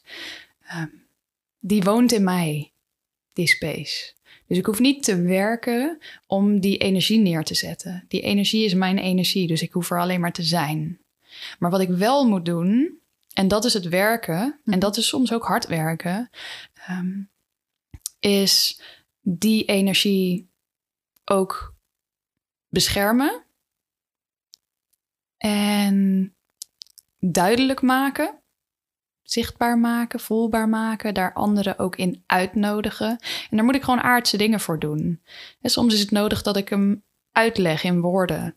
[0.76, 1.04] Um,
[1.58, 2.72] die woont in mij,
[3.32, 4.12] die space.
[4.46, 8.04] Dus ik hoef niet te werken om die energie neer te zetten.
[8.08, 11.00] Die energie is mijn energie, dus ik hoef er alleen maar te zijn.
[11.58, 12.98] Maar wat ik wel moet doen,
[13.32, 16.30] en dat is het werken, en dat is soms ook hard werken,
[16.90, 17.30] um,
[18.18, 18.80] is
[19.20, 20.50] die energie
[21.24, 21.74] ook
[22.68, 23.44] beschermen
[25.42, 26.34] En
[27.18, 28.41] duidelijk maken,
[29.32, 33.08] zichtbaar maken, voelbaar maken, daar anderen ook in uitnodigen.
[33.50, 35.22] En daar moet ik gewoon aardse dingen voor doen.
[35.60, 38.56] En soms is het nodig dat ik hem uitleg in woorden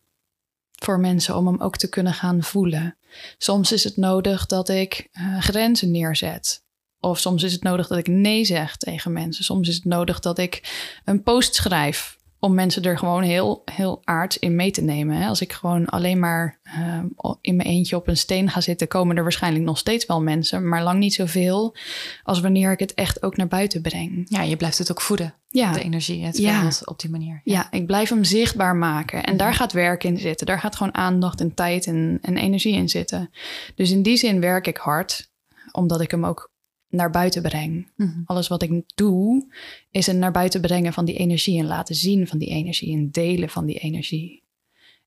[0.75, 2.97] voor mensen om hem ook te kunnen gaan voelen.
[3.37, 6.63] Soms is het nodig dat ik uh, grenzen neerzet.
[6.99, 9.43] Of soms is het nodig dat ik nee zeg tegen mensen.
[9.43, 14.01] Soms is het nodig dat ik een post schrijf om mensen er gewoon heel, heel
[14.03, 15.27] aards in mee te nemen.
[15.27, 16.99] Als ik gewoon alleen maar uh,
[17.41, 20.67] in mijn eentje op een steen ga zitten, komen er waarschijnlijk nog steeds wel mensen,
[20.69, 21.75] maar lang niet zoveel
[22.23, 24.25] als wanneer ik het echt ook naar buiten breng.
[24.29, 25.33] Ja, je blijft het ook voeden.
[25.47, 25.71] Ja.
[25.71, 26.69] De energie, het Ja.
[26.85, 27.41] op die manier.
[27.43, 29.23] Ja, ik blijf hem zichtbaar maken.
[29.23, 29.57] En daar Mhm.
[29.57, 30.45] gaat werk in zitten.
[30.47, 33.29] Daar gaat gewoon aandacht en tijd en, en energie in zitten.
[33.75, 35.31] Dus in die zin werk ik hard,
[35.71, 36.53] omdat ik hem ook
[36.95, 37.87] naar buiten breng.
[37.95, 38.21] Mhm.
[38.25, 39.53] Alles wat ik doe,
[39.91, 43.11] is een naar buiten brengen van die energie en laten zien van die energie en
[43.11, 44.43] delen van die energie.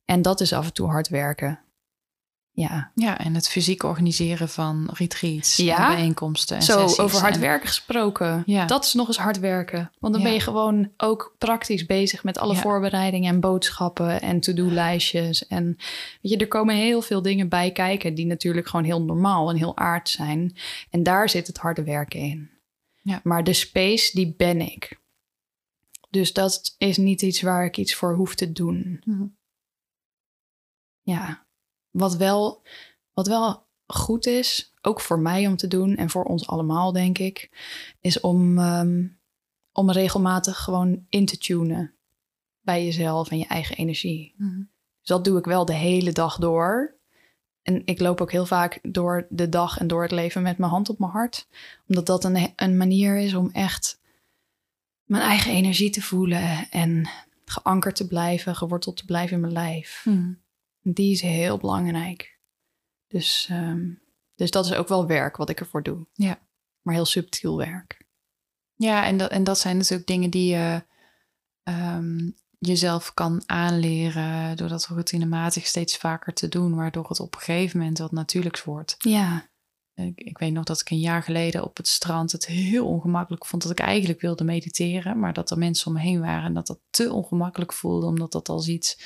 [0.05, 1.61] En dat is af en toe hard werken.
[2.61, 5.89] Ja, Ja, en het fysiek organiseren van retreats, Ja.
[5.91, 8.43] en bijeenkomsten en zo sessies over hard en- werken gesproken.
[8.47, 8.67] Ja.
[8.67, 9.91] Dat is nog eens hard werken.
[9.99, 10.29] Want dan Ja.
[10.29, 15.47] ben je gewoon ook praktisch bezig met alle voorbereidingen en boodschappen en to-do-lijstjes.
[15.47, 15.65] En
[16.23, 19.57] weet je, er komen heel veel dingen bij kijken die natuurlijk gewoon heel normaal en
[19.57, 20.57] heel aard zijn.
[20.91, 22.51] En daar zit het harde werken in.
[23.03, 23.21] Ja.
[23.23, 25.01] Maar de space, die ben ik.
[26.11, 29.01] Dus dat is niet iets waar ik iets voor hoef te doen.
[29.05, 29.25] Mhm.
[31.03, 31.47] Ja,
[31.99, 32.63] wat wel,
[33.13, 37.19] wat wel goed is, ook voor mij om te doen en voor ons allemaal, denk
[37.19, 37.51] ik,
[38.01, 39.07] is om, ehm,
[39.73, 41.95] om regelmatig gewoon in te tunen
[42.61, 44.35] bij jezelf en je eigen energie.
[44.37, 44.59] Mhm.
[44.99, 46.97] Dus dat doe ik wel de hele dag door.
[47.63, 50.71] En ik loop ook heel vaak door de dag en door het leven met mijn
[50.71, 51.49] hand op mijn hart.
[51.89, 54.01] Omdat dat een, een manier is om echt
[55.05, 57.09] mijn eigen energie te voelen en
[57.45, 60.03] geankerd te blijven, geworteld te blijven in mijn lijf.
[60.05, 60.33] Mhm.
[60.81, 62.39] Die is heel belangrijk.
[63.07, 63.95] Dus, ehm,
[64.35, 66.07] dus dat is ook wel werk wat ik ervoor doe.
[66.13, 66.47] Ja.
[66.83, 68.07] Maar heel subtiel werk.
[68.75, 70.85] Ja, en dat, en dat zijn natuurlijk dingen die je
[71.63, 77.41] ehm, jezelf kan aanleren door dat routinematig steeds vaker te doen, waardoor het op een
[77.41, 78.95] gegeven moment wat natuurlijks wordt.
[78.99, 79.51] Ja,
[79.95, 83.47] Ik, ik weet nog dat ik een jaar geleden op het strand het heel ongemakkelijk
[83.47, 86.55] vond dat ik eigenlijk wilde mediteren, maar dat er mensen om me heen waren en
[86.55, 88.99] dat dat te ongemakkelijk voelde, omdat dat als iets,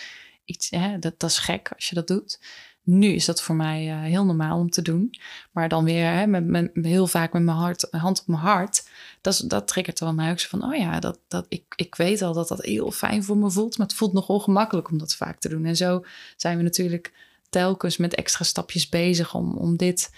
[0.71, 2.39] hè, dat, dat is gek als je dat doet.
[2.85, 5.15] Nu is dat voor mij eh, heel normaal om te doen.
[5.53, 8.89] Maar dan weer hè, met, met, heel vaak met mijn hart, hand op mijn hart.
[9.21, 10.65] Dat, dat triggert wel mij ook zo van...
[10.65, 13.79] oh ja, dat, dat, ik, ik weet al dat dat heel fijn voor me voelt...
[13.79, 15.65] maar het voelt nog ongemakkelijk om dat vaak te doen.
[15.65, 16.05] En zo
[16.37, 17.13] zijn we natuurlijk
[17.49, 20.11] telkens met extra stapjes bezig om, om dit...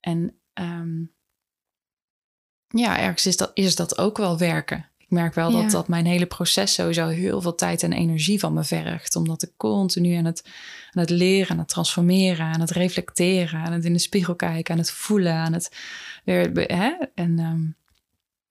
[0.00, 1.04] En ehm,
[2.68, 4.90] ja, ergens is dat, is dat ook wel werken.
[5.08, 5.62] Ik merk wel Ja.
[5.62, 9.16] dat, dat mijn hele proces sowieso heel veel tijd en energie van me vergt.
[9.16, 10.42] Omdat ik continu aan het,
[10.92, 14.72] aan het leren, aan het transformeren, aan het reflecteren, aan het in de spiegel kijken,
[14.74, 15.72] aan het voelen, aan het
[16.24, 16.52] weer.
[16.52, 16.92] Hè?
[17.14, 17.60] En ehm,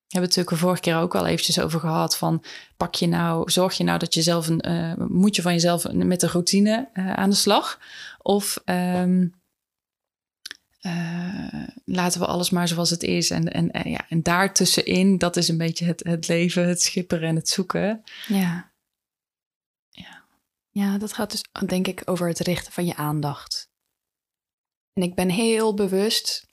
[0.06, 2.42] we hebben het natuurlijk de vorige keer ook al eventjes over gehad van
[2.76, 5.92] pak je nou, zorg je nou dat je zelf een, eh, moet je van jezelf
[5.92, 7.78] met de routine eh, aan de slag?
[8.22, 9.28] Of ehm, eh,
[11.84, 13.30] laten we alles maar zoals het is.
[13.30, 17.28] En, en, en, ja, en daartussenin, dat is een beetje het, het leven, het schipperen
[17.28, 18.02] en het zoeken.
[18.28, 18.74] ja.
[19.90, 20.24] Ja.
[20.70, 23.70] Ja, dat gaat dus denk ik over het richten van je aandacht.
[24.92, 26.46] En ik ben heel bewust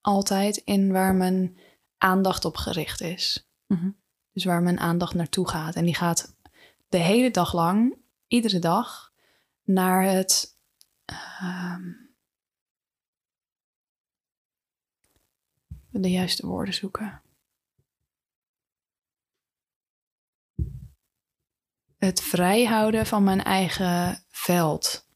[0.00, 1.58] altijd in waar mijn
[1.98, 3.48] aandacht op gericht is.
[3.66, 3.90] Mhm.
[4.32, 5.74] Dus waar mijn aandacht naartoe gaat.
[5.74, 6.34] En die gaat
[6.88, 9.12] de hele dag lang, iedere dag,
[9.64, 10.56] naar het.
[11.04, 11.99] ehm,
[15.90, 17.22] de juiste woorden zoeken.
[21.98, 25.08] Het vrijhouden van mijn eigen veld.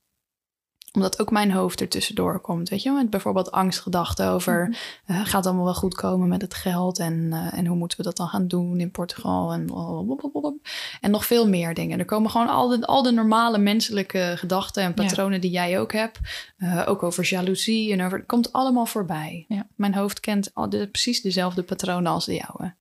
[0.94, 2.68] Omdat ook mijn hoofd er tussendoor komt.
[2.68, 4.76] Weet je, met bijvoorbeeld angstgedachten over.
[5.06, 6.98] eh, gaat het allemaal wel goed komen met het geld?
[6.98, 9.52] En, eh, en hoe moeten we dat dan gaan doen in Portugal?
[9.52, 10.52] En, blablabla.
[11.00, 11.98] en nog veel meer dingen.
[11.98, 15.92] Er komen gewoon al de, al de normale menselijke gedachten en patronen die jij ook
[15.92, 16.18] hebt.
[16.56, 18.18] Eh, ook over jaloezie en over.
[18.18, 19.44] Het komt allemaal voorbij.
[19.48, 19.66] Ja.
[19.76, 22.74] Mijn hoofd kent al de, precies dezelfde patronen als de jouwe.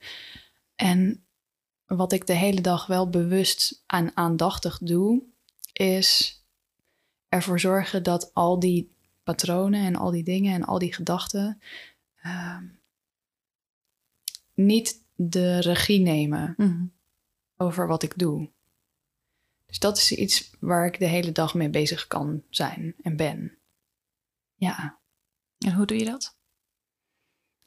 [0.75, 1.25] En
[1.85, 5.23] wat ik de hele dag wel bewust aan aandachtig doe,
[5.73, 6.42] is
[7.33, 8.91] ervoor zorgen dat al die
[9.23, 11.61] patronen en al die dingen en al die gedachten
[12.21, 12.65] ehm,
[14.53, 16.85] niet de regie nemen Mhm.
[17.57, 18.51] over wat ik doe.
[19.65, 23.57] Dus dat is iets waar ik de hele dag mee bezig kan zijn en ben.
[24.55, 24.99] Ja,
[25.57, 26.37] En hoe doe je dat?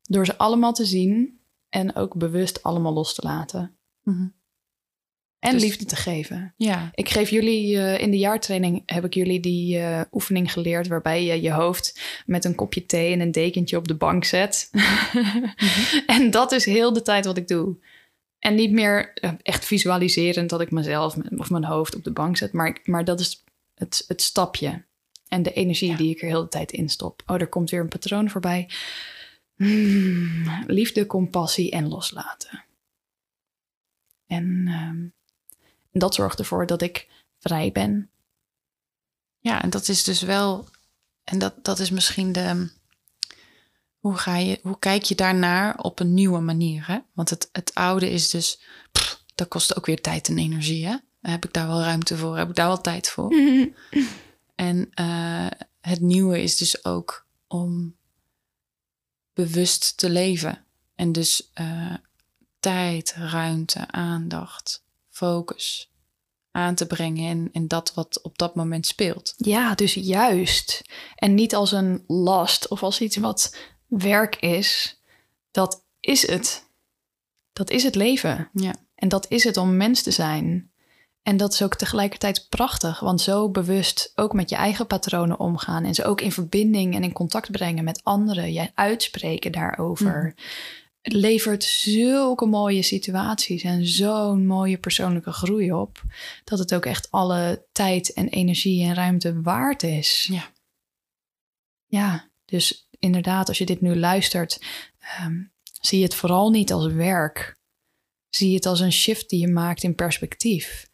[0.03, 3.77] door ze allemaal te zien en ook bewust allemaal los te laten.
[4.03, 4.29] Mhm.
[5.39, 6.55] En Dus- liefde te geven.
[6.57, 6.91] Ja.
[6.95, 11.25] Ik geef jullie eh, in de jaartraining heb ik jullie die eh, oefening geleerd waarbij
[11.25, 14.71] je je hoofd met een kopje thee en een dekentje op de bank zet.
[16.07, 17.77] En dat is heel de tijd wat ik doe.
[18.39, 22.37] En niet meer eh, echt visualiserend dat ik mezelf of mijn hoofd op de bank
[22.37, 24.85] zet, maar, maar dat is het, het stapje
[25.29, 25.97] en de energie Ja.
[25.97, 27.23] die ik er heel de tijd in stop.
[27.27, 28.69] Oh, er komt weer een patroon voorbij.
[29.57, 32.65] Hmm, liefde, compassie en loslaten.
[34.27, 35.07] En ehm,
[35.99, 38.11] dat zorgt ervoor dat ik vrij ben.
[39.39, 40.69] Ja, en dat is dus wel,
[41.25, 42.71] en dat, dat is misschien de,
[43.99, 46.87] hoe, ga je, hoe kijk je daarnaar op een nieuwe manier?
[46.87, 46.99] Hè?
[47.13, 48.61] Want het, het oude is dus,
[48.93, 50.87] pff, dat kost ook weer tijd en energie.
[50.87, 50.97] Hè?
[51.21, 52.37] Heb ik daar wel ruimte voor?
[52.37, 53.35] Heb ik daar wel tijd voor?
[54.57, 55.47] En eh,
[55.81, 57.97] het nieuwe is dus ook om
[59.33, 60.65] bewust te leven.
[60.95, 61.95] En dus eh,
[62.61, 64.85] tijd, ruimte, aandacht,
[65.17, 65.91] focus
[66.51, 69.35] aan te brengen in, in dat wat op dat moment speelt.
[69.37, 70.85] Ja, dus juist.
[71.15, 73.57] En niet als een last of als iets wat
[73.87, 75.01] werk is.
[75.51, 76.65] Dat is het.
[77.53, 78.49] Dat is het leven.
[78.53, 78.75] Ja.
[78.95, 80.71] En dat is het om mens te zijn.
[81.23, 85.85] En dat is ook tegelijkertijd prachtig, want zo bewust ook met je eigen patronen omgaan
[85.85, 90.35] en ze ook in verbinding en in contact brengen met anderen, jij uitspreken daarover.
[91.07, 96.03] Het levert zulke mooie situaties en zo'n mooie persoonlijke groei op,
[96.45, 100.29] dat het ook echt alle tijd en energie en ruimte waard is.
[100.31, 100.53] Ja.
[101.87, 104.61] Ja, dus inderdaad, als je dit nu luistert,
[104.99, 105.43] ehm,
[105.81, 107.57] zie je het vooral niet als werk.
[108.29, 110.89] Zie het als een shift die je maakt in perspectief.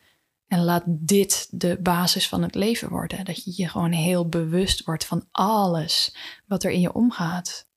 [0.46, 3.24] En laat dit de basis van het leven worden.
[3.24, 7.70] Dat je je gewoon heel bewust wordt van alles wat er in je omgaat.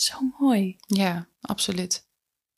[0.00, 0.76] Zo mooi.
[0.86, 2.06] Ja, absoluut.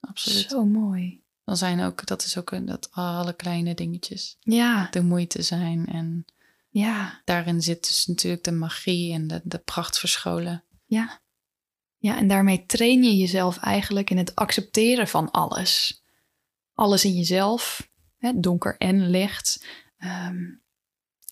[0.01, 0.51] Absoluut.
[0.51, 1.21] Zo mooi.
[1.45, 5.87] Dan zijn ook, dat is ook een, dat alle kleine dingetjes Ja, de moeite zijn.
[5.87, 6.25] En
[6.69, 10.65] ja, daarin zit dus natuurlijk de magie en de, de pracht verscholen.
[10.87, 11.21] ja.
[11.99, 16.03] Ja, en daarmee train je jezelf eigenlijk in het accepteren van alles.
[16.75, 19.65] Alles in jezelf, hè, donker en licht.
[19.99, 20.45] ehm,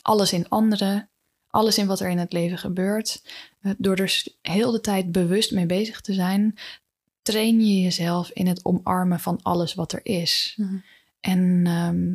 [0.02, 1.10] alles in anderen.
[1.48, 3.22] Alles in wat er in het leven gebeurt.
[3.78, 6.58] Door er heel de tijd bewust mee bezig te zijn,
[7.22, 10.58] train je jezelf in het omarmen van alles wat er is.
[11.20, 12.14] En, ehm,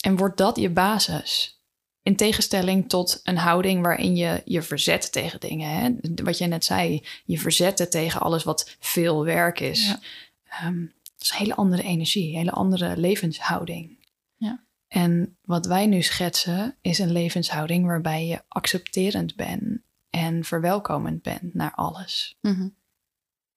[0.00, 1.60] en wordt dat je basis.
[2.02, 5.70] In tegenstelling tot een houding waarin je je verzet tegen dingen.
[5.70, 5.90] Hè?
[6.24, 9.86] Wat jij net zei, je verzetten tegen alles wat veel werk is.
[9.86, 10.00] Ja.
[10.48, 13.98] Ehm, dat is een hele andere energie, een hele andere levenshouding.
[14.36, 14.64] Ja.
[14.88, 19.84] En wat wij nu schetsen is een levenshouding waarbij je accepterend bent
[20.16, 22.36] en verwelkomend bent naar alles.
[22.40, 22.68] Mhm.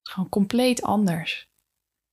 [0.03, 1.49] Gewoon compleet anders.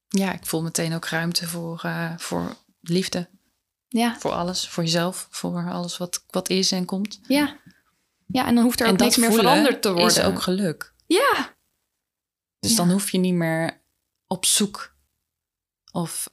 [0.09, 3.28] Ja, ik voel meteen ook ruimte voor, eh, voor liefde.
[3.88, 4.68] Ja, Voor alles.
[4.68, 5.26] Voor jezelf.
[5.30, 7.20] Voor alles wat, wat is en komt.
[7.22, 7.57] ja.
[8.28, 10.07] Ja, en dan hoeft er ook en niks meer veranderd te worden.
[10.07, 10.94] is ook geluk.
[11.07, 11.55] Ja,
[12.59, 12.76] Dus Ja.
[12.76, 13.80] dan hoef je niet meer
[14.26, 14.97] op zoek.
[15.92, 16.26] Of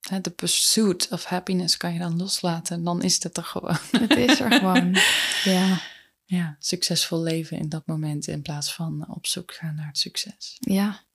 [0.00, 2.84] hè, de pursuit of happiness kan je dan loslaten.
[2.84, 3.76] Dan is het er gewoon.
[3.90, 4.96] het is er gewoon.
[5.54, 5.80] Ja,
[6.30, 10.56] Ja, succesvol leven in dat moment in plaats van op zoek gaan naar het succes.
[10.60, 11.06] ja.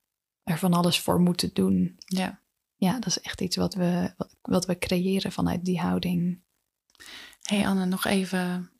[0.42, 1.96] Er van alles voor moeten doen.
[1.98, 2.40] Ja.
[2.76, 6.42] Ja, dat is echt iets wat we, wat, we creëren vanuit die houding.
[7.42, 8.72] Hey Anne, nog even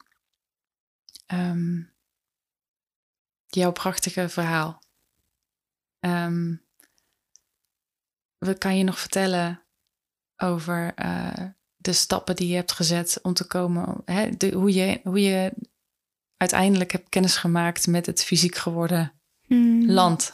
[1.27, 1.83] ehm,
[3.47, 4.83] jouw prachtige verhaal.
[6.01, 6.57] Ehm,
[8.39, 9.63] wat kan je nog vertellen
[10.37, 15.01] over eh, de stappen die je hebt gezet om te komen, hè, de, hoe, je,
[15.03, 15.53] hoe je
[16.37, 19.13] uiteindelijk hebt kennis gemaakt met het fysiek geworden
[19.87, 20.31] land,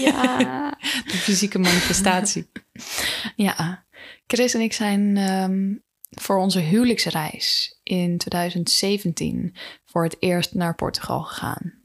[0.00, 0.38] Ja.
[1.10, 2.50] de fysieke manifestatie.
[3.36, 3.84] ja.
[4.26, 5.74] Chris en ik zijn ehm,
[6.10, 11.78] voor onze huwelijksreis in 2017 voor het eerst naar Portugal gegaan.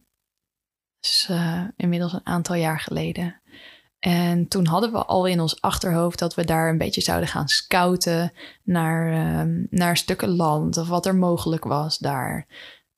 [0.99, 1.29] Dus
[1.75, 3.41] inmiddels een aantal jaar geleden.
[3.99, 7.47] En toen hadden we al in ons achterhoofd dat we daar een beetje zouden gaan
[7.47, 12.47] scouten naar, ehm, naar stukken land of wat er mogelijk was daar.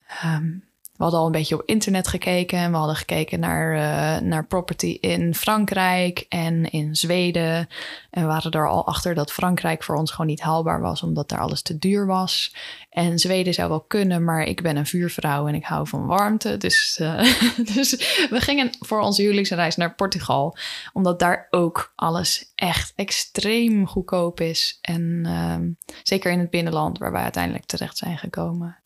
[0.07, 0.53] Ehm,
[0.97, 4.45] we hadden al een beetje op internet gekeken en we hadden gekeken naar, eh, naar
[4.45, 7.67] property in Frankrijk en in Zweden.
[8.09, 11.29] En we waren er al achter dat Frankrijk voor ons gewoon niet haalbaar was, omdat
[11.29, 12.55] daar alles te duur was.
[12.89, 16.57] En Zweden zou wel kunnen, maar ik ben een vuurvrouw en ik hou van warmte.
[16.57, 17.39] Dus, eh,
[17.75, 17.91] dus
[18.29, 20.57] we gingen voor onze huwelijksreis naar Portugal,
[20.93, 24.77] omdat daar ook alles echt extreem goedkoop is.
[24.81, 25.69] En ehm,
[26.03, 28.77] zeker in het binnenland, waar wij uiteindelijk terecht zijn gekomen.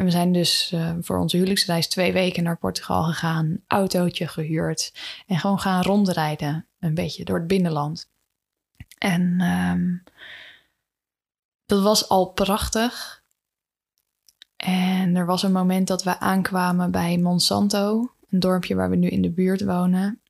[0.00, 4.94] En we zijn dus eh, voor onze huwelijksreis twee weken naar Portugal gegaan, autootje gehuurd
[5.26, 8.10] en gewoon gaan rondrijden, een beetje door het binnenland.
[8.98, 9.96] En ehm,
[11.66, 13.22] dat was al prachtig.
[14.56, 19.08] En er was een moment dat we aankwamen bij Monsanto, een dorpje waar we nu
[19.08, 20.20] in de buurt wonen.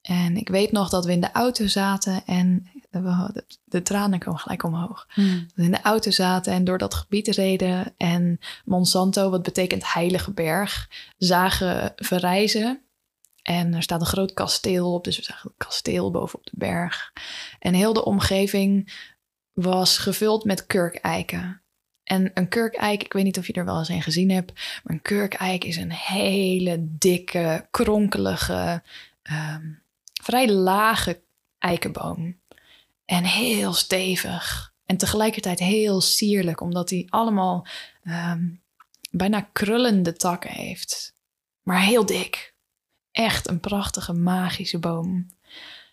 [0.00, 2.70] En ik weet nog dat we in de auto zaten en
[3.02, 5.06] de, de tranen komen gelijk omhoog.
[5.08, 5.46] Hmm.
[5.54, 10.32] We in de auto zaten en door dat gebied reden en Monsanto, wat betekent heilige
[10.32, 12.80] berg, zagen verrijzen.
[13.42, 17.12] En er staat een groot kasteel op, dus we zagen een kasteel bovenop de berg.
[17.58, 18.92] En heel de omgeving
[19.52, 21.60] was gevuld met kurkeiken.
[22.04, 24.94] En een kurkeik, ik weet niet of je er wel eens een gezien hebt, maar
[24.94, 28.82] een kurkeik is een hele dikke, kronkelige,
[29.22, 29.64] ehm,
[30.22, 31.22] vrij lage
[31.58, 32.36] eikenboom.
[33.06, 34.74] En heel stevig.
[34.86, 37.66] En tegelijkertijd heel sierlijk, omdat hij allemaal
[38.02, 38.48] ehm,
[39.10, 41.14] bijna krullende takken heeft.
[41.62, 42.54] Maar heel dik.
[43.12, 45.26] Echt een prachtige, magische boom.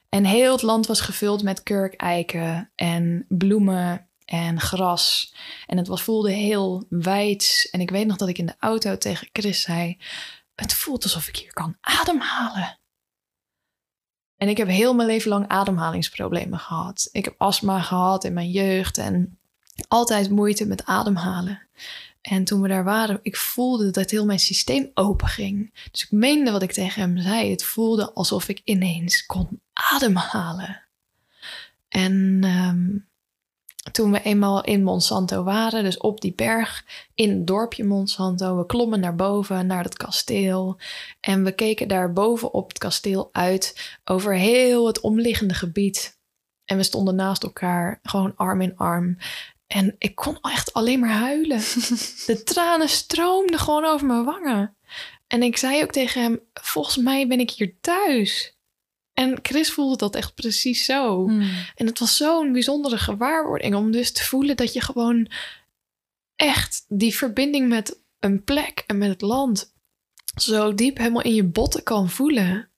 [0.10, 5.34] En heel het land was gevuld met kurkeiken en bloemen en gras.
[5.68, 7.68] En het was, voelde heel wijd.
[7.72, 9.98] En ik weet nog dat ik in de auto tegen Chris zei:
[10.56, 12.78] Het voelt alsof ik hier kan ademhalen.
[14.44, 17.10] En ik heb heel mijn leven lang ademhalingsproblemen gehad.
[17.12, 19.38] Ik heb astma gehad in mijn jeugd en
[19.88, 21.62] altijd moeite met ademhalen.
[22.22, 25.74] En toen we daar waren, ik voelde dat heel mijn systeem open ging.
[25.92, 27.52] Dus ik meende wat ik tegen hem zei.
[27.52, 30.82] Het voelde alsof ik ineens kon ademhalen.
[31.90, 32.98] En ehm,
[33.92, 38.66] toen we eenmaal in Monsanto waren, dus op die berg in het dorpje Monsanto, we
[38.66, 40.80] klommen naar boven, naar het kasteel.
[41.20, 46.20] En we keken daar boven op het kasteel uit over heel het omliggende gebied.
[46.66, 49.18] En we stonden naast elkaar, gewoon arm in arm.
[49.68, 51.60] En ik kon echt alleen maar huilen.
[52.26, 54.76] De tranen stroomden gewoon over mijn wangen.
[55.28, 58.53] En ik zei ook tegen hem: Volgens mij ben ik hier thuis.
[59.14, 61.28] En Chris voelde dat echt precies zo.
[61.28, 61.50] Hmm.
[61.76, 65.32] En het was zo'n bijzondere gewaarwording om dus te voelen dat je gewoon
[66.36, 69.74] echt die verbinding met een plek en met het land
[70.36, 72.70] zo diep helemaal in je botten kan voelen.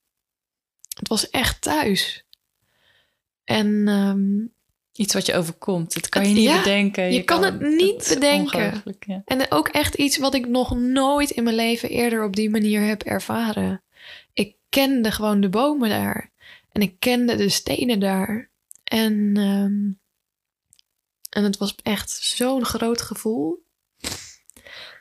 [0.98, 2.26] Het was echt thuis.
[3.44, 4.54] En ehm,
[4.96, 5.94] Iets wat je overkomt.
[5.94, 7.14] Dat kan je niet ja, bedenken.
[7.14, 8.84] je kan het niet bedenken.
[9.00, 9.22] ja.
[9.26, 12.82] En ook echt iets wat ik nog nooit in mijn leven eerder op die manier
[12.82, 13.84] heb ervaren.
[14.70, 16.32] Kende gewoon de bomen daar.
[16.72, 18.49] En ik kende de stenen daar.
[18.84, 19.91] En, ehm,
[21.30, 23.63] en het was echt zo'n groot gevoel.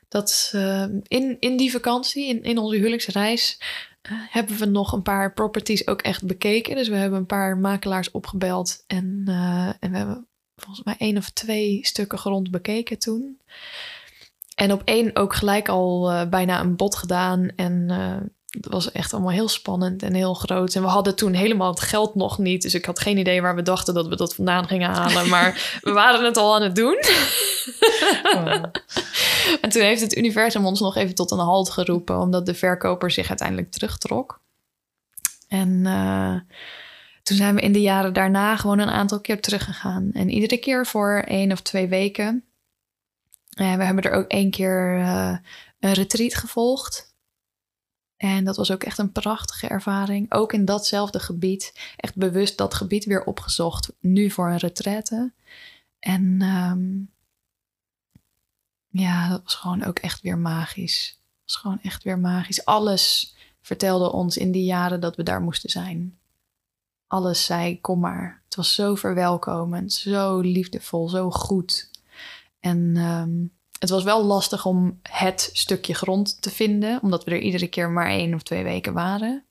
[0.08, 3.58] Dat ehm, in, in die vakantie, in, in onze huwelijksreis,
[4.02, 6.76] eh, hebben we nog een paar properties ook echt bekeken.
[6.76, 8.84] Dus we hebben een paar makelaars opgebeld.
[8.86, 13.40] En, eh, en we hebben volgens mij één of twee stukken grond bekeken toen.
[14.54, 17.48] En op één ook gelijk al eh, bijna een bod gedaan.
[17.56, 17.88] En
[18.60, 20.74] het was echt allemaal heel spannend en heel groot.
[20.74, 22.62] En we hadden toen helemaal het geld nog niet.
[22.62, 25.28] Dus ik had geen idee waar we dachten dat we dat vandaan gingen halen.
[25.28, 26.98] Maar we waren het al aan het doen.
[28.22, 28.62] Oh.
[29.60, 33.10] En toen heeft het universum ons nog even tot een halt geroepen, omdat de verkoper
[33.10, 34.40] zich uiteindelijk terugtrok.
[35.48, 36.36] En eh,
[37.22, 40.10] toen zijn we in de jaren daarna gewoon een aantal keer teruggegaan.
[40.12, 42.44] En iedere keer voor één of twee weken.
[43.54, 45.36] En we hebben er ook één keer eh,
[45.80, 47.13] een retreat gevolgd.
[48.16, 50.32] En dat was ook echt een prachtige ervaring.
[50.32, 51.72] Ook in datzelfde gebied.
[51.96, 53.92] Echt bewust dat gebied weer opgezocht.
[54.00, 55.32] Nu voor een retraite.
[55.98, 57.02] En ehm,
[59.02, 61.06] ja, dat was gewoon ook echt weer magisch.
[61.08, 62.64] Het was gewoon echt weer magisch.
[62.64, 66.18] Alles vertelde ons in die jaren dat we daar moesten zijn.
[67.06, 68.42] Alles zei, kom maar.
[68.44, 71.90] Het was zo verwelkomend, zo liefdevol, zo goed.
[72.60, 73.44] En ehm,
[73.78, 77.90] het was wel lastig om het stukje grond te vinden, omdat we er iedere keer
[77.90, 79.44] maar één of twee weken waren.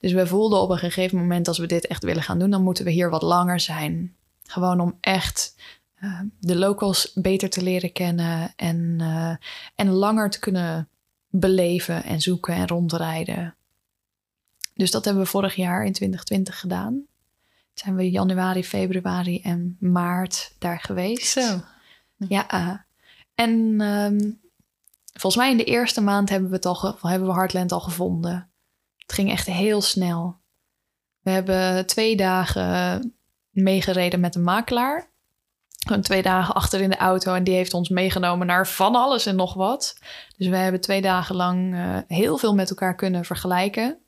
[0.00, 2.62] Dus we voelden op een gegeven moment, als we dit echt willen gaan doen, dan
[2.62, 4.14] moeten we hier wat langer zijn.
[4.42, 5.54] Gewoon om echt
[5.94, 9.36] eh, de locals beter te leren kennen en, eh,
[9.74, 10.88] en langer te kunnen
[11.28, 13.54] beleven en zoeken en rondrijden.
[14.74, 17.02] Dus dat hebben we vorig jaar in 2020 gedaan.
[17.74, 21.26] Zijn we januari, februari en maart daar geweest.
[21.26, 21.60] Zo.
[22.16, 22.86] Ja.
[23.34, 24.30] En ehm,
[25.12, 28.50] volgens mij in de eerste maand hebben we, het al hebben we Heartland al gevonden.
[28.96, 30.42] Het ging echt heel snel.
[31.20, 33.14] We hebben twee dagen
[33.50, 35.12] meegereden met een makelaar.
[35.86, 39.26] Gewoon twee dagen achter in de auto en die heeft ons meegenomen naar van alles
[39.26, 39.98] en nog wat.
[40.36, 44.03] Dus we hebben twee dagen lang eh, heel veel met elkaar kunnen vergelijken.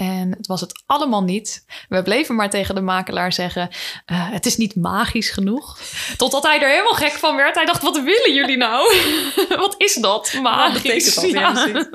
[0.00, 1.64] En het was het allemaal niet.
[1.88, 3.68] We bleven maar tegen de makelaar zeggen:
[4.06, 5.78] eh, Het is niet magisch genoeg.
[6.16, 7.54] Totdat hij er helemaal gek van werd.
[7.54, 8.94] Hij dacht: Wat willen jullie nou?
[9.48, 10.32] wat is dat?
[10.42, 10.82] Magisch.
[10.82, 11.30] betekent dat?
[11.30, 11.88] Ja, Ja.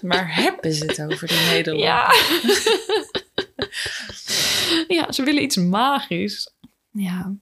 [0.00, 1.84] Maar hebben ze het over in Nederland?
[1.84, 2.14] Ja.
[4.96, 6.50] ja, ze willen iets magisch.
[6.90, 7.34] Ja.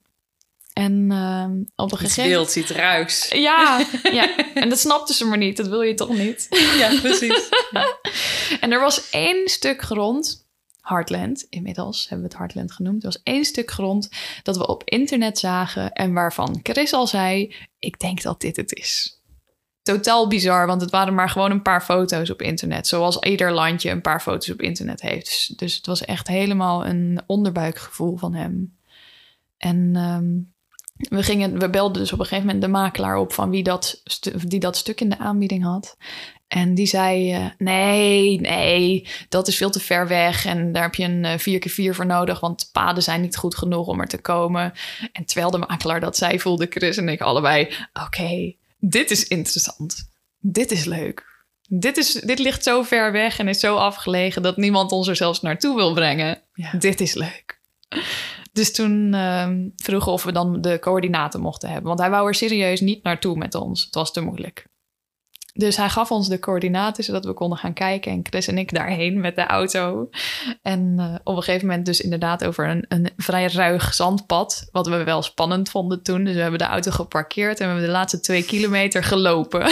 [0.75, 3.27] En ehm, op een gegeven wild, iets ruiks.
[3.29, 5.57] Ja, ja, en dat snapte ze maar niet.
[5.57, 6.47] Dat wil je toch niet?
[6.77, 7.49] Ja, precies.
[8.59, 10.47] En er was één stuk grond,
[10.81, 13.03] Heartland, inmiddels hebben we het Heartland genoemd.
[13.03, 14.09] Er was één stuk grond
[14.43, 18.73] dat we op internet zagen en waarvan Chris al zei: Ik denk dat dit het
[18.73, 19.21] is.
[19.81, 22.87] Totaal bizar, want het waren maar gewoon een paar foto's op internet.
[22.87, 25.25] Zoals ieder landje een paar foto's op internet heeft.
[25.25, 28.77] Dus, dus het was echt helemaal een onderbuikgevoel van hem.
[29.57, 30.54] En ehm,
[30.95, 34.01] we, gingen, we belden dus op een gegeven moment de makelaar op van wie dat,
[34.47, 35.97] die dat stuk in de aanbieding had.
[36.47, 40.45] En die zei: eh, Nee, nee, dat is veel te ver weg.
[40.45, 43.55] En daar heb je een eh, 4x4 voor nodig, want de paden zijn niet goed
[43.55, 44.73] genoeg om er te komen.
[45.11, 47.73] En terwijl de makelaar dat zei, voelde Chris en ik allebei:
[48.05, 50.09] Oké, dit is interessant.
[50.39, 51.33] Dit is leuk.
[51.67, 55.15] Dit, is, dit ligt zo ver weg en is zo afgelegen dat niemand ons er
[55.15, 56.41] zelfs naartoe wil brengen.
[56.53, 56.71] Ja.
[56.71, 57.59] Dit is leuk.
[58.55, 61.87] Dus toen ehm, vroegen of we dan de coördinaten mochten hebben.
[61.87, 63.83] Want hij wou er serieus niet naartoe met ons.
[63.85, 64.67] Het was te moeilijk.
[65.53, 68.11] Dus hij gaf ons de coördinaten zodat we konden gaan kijken.
[68.11, 70.09] En Chris en ik daarheen met de auto.
[70.61, 74.67] En eh, op een gegeven moment dus inderdaad over een, een vrij ruig zandpad.
[74.71, 76.23] Wat we wel spannend vonden toen.
[76.23, 79.61] Dus we hebben de auto geparkeerd en we hebben de laatste twee kilometer gelopen.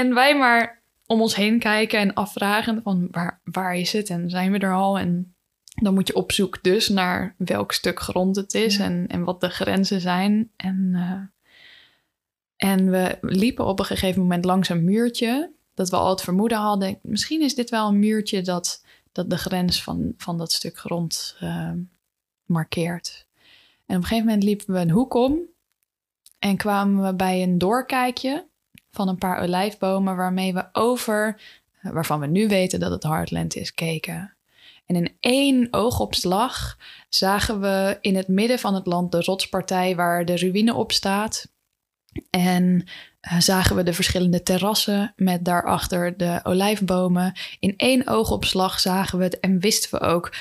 [0.00, 4.30] en wij maar om ons heen kijken en afvragen van waar, waar is het en
[4.30, 4.98] zijn we er al?
[4.98, 5.36] En
[5.82, 8.84] dan moet je op zoek dus naar welk stuk grond het is Ja.
[8.84, 10.50] en, en wat de grenzen zijn.
[10.56, 16.10] En, eh, en we liepen op een gegeven moment langs een muurtje dat we al
[16.10, 16.98] het vermoeden hadden.
[17.02, 21.36] Misschien is dit wel een muurtje dat, dat de grens van, van dat stuk grond
[21.40, 21.72] eh,
[22.44, 23.26] markeert.
[23.86, 25.38] En op een gegeven moment liepen we een hoek om
[26.38, 28.46] en kwamen we bij een doorkijkje
[28.90, 31.40] van een paar olijfbomen waarmee we over,
[31.82, 34.37] waarvan we nu weten dat het Heartland is, keken.
[34.88, 36.78] En in één oogopslag
[37.08, 41.52] zagen we in het midden van het land de rotspartij waar de ruïne op staat.
[42.30, 42.88] En
[43.20, 47.32] eh, zagen we de verschillende terrassen met daarachter de olijfbomen.
[47.60, 50.34] In één oogopslag zagen we het en wisten we ook,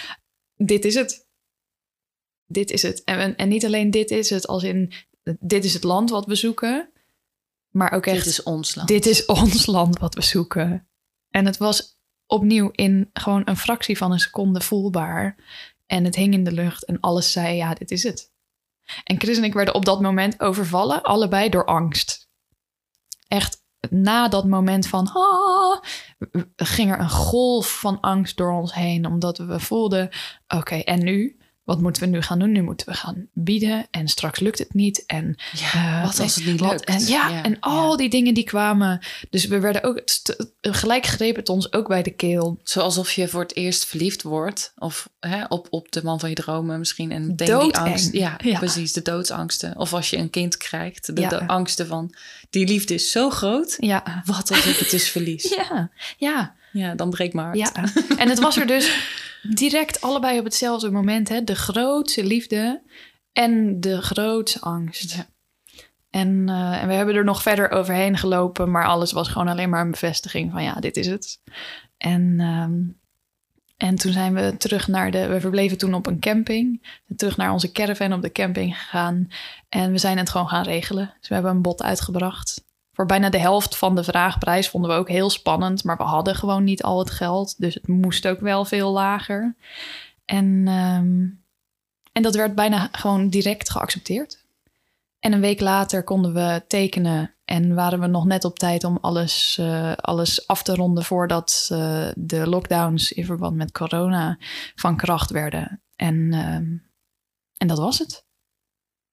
[0.56, 1.28] dit is het.
[2.46, 3.04] Dit is het.
[3.04, 4.94] En, en niet alleen dit is het, als in,
[5.40, 6.92] dit is het land wat we zoeken.
[7.70, 8.88] Maar ook echt, Dit is ons land.
[8.88, 10.88] dit is ons land wat we zoeken.
[11.30, 11.97] En het was
[12.28, 15.36] opnieuw in gewoon een fractie van een seconde voelbaar.
[15.86, 18.32] En het hing in de lucht en alles zei, ja, dit is het.
[19.04, 22.30] En Chris en ik werden op dat moment overvallen, allebei door angst.
[23.28, 25.82] Echt na dat moment van, ah,
[26.56, 29.06] ging er een golf van angst door ons heen.
[29.06, 30.10] Omdat we voelden,
[30.48, 31.37] oké, en nu?
[31.68, 32.52] Wat moeten we nu gaan doen?
[32.52, 35.04] Nu moeten we gaan bieden en straks lukt het niet.
[35.06, 36.84] En Ja, eh, wat als het niet wat- lukt?
[36.84, 39.00] En, ja, en al die dingen die kwamen.
[39.30, 40.02] Dus we werden ook
[40.62, 42.60] gelijk greep het ons ook bij de keel.
[42.64, 44.74] Zo alsof je voor het eerst verliefd wordt.
[44.78, 47.12] Of hè, op, op de man van je dromen misschien.
[47.12, 48.14] En meteen die angst.
[48.14, 48.94] Ja, precies.
[48.94, 49.78] De doodsangsten.
[49.78, 51.16] Of als je een kind krijgt.
[51.16, 52.14] De angsten van
[52.50, 53.76] die liefde is zo groot.
[53.80, 55.50] Ja, Wat als ik het dus verlies?
[55.70, 57.58] ja, ja, Ja, dan breekt hart.
[57.58, 57.72] ja.
[58.18, 61.30] En het was er dus direct allebei op hetzelfde moment.
[61.30, 61.44] Hè?
[61.44, 62.82] De grootste liefde
[63.34, 65.16] en de grootste angst.
[65.16, 65.26] Ja.
[66.10, 69.70] En, eh, en we hebben er nog verder overheen gelopen, maar alles was gewoon alleen
[69.70, 71.42] maar een bevestiging van ja, dit is het.
[71.98, 72.82] En, ehm,
[73.78, 77.52] en toen zijn we terug naar de, we verbleven toen op een camping, terug naar
[77.52, 79.28] onze caravan op de camping gegaan.
[79.70, 81.14] En we zijn het gewoon gaan regelen.
[81.20, 82.66] Dus we hebben een bod uitgebracht.
[82.98, 86.36] Voor bijna de helft van de vraagprijs vonden we ook heel spannend, maar we hadden
[86.36, 89.56] gewoon niet al het geld, dus het moest ook wel veel lager.
[90.26, 91.28] En, ehm,
[92.12, 94.46] en dat werd bijna gewoon direct geaccepteerd.
[95.20, 98.98] En een week later konden we tekenen en waren we nog net op tijd om
[99.02, 104.38] alles, eh, alles af te ronden voordat eh, de lockdowns in verband met corona
[104.76, 105.82] van kracht werden.
[105.96, 106.78] En, ehm,
[107.58, 108.26] en dat was het.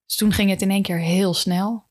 [0.06, 1.84] Dus toen ging het in één keer heel snel.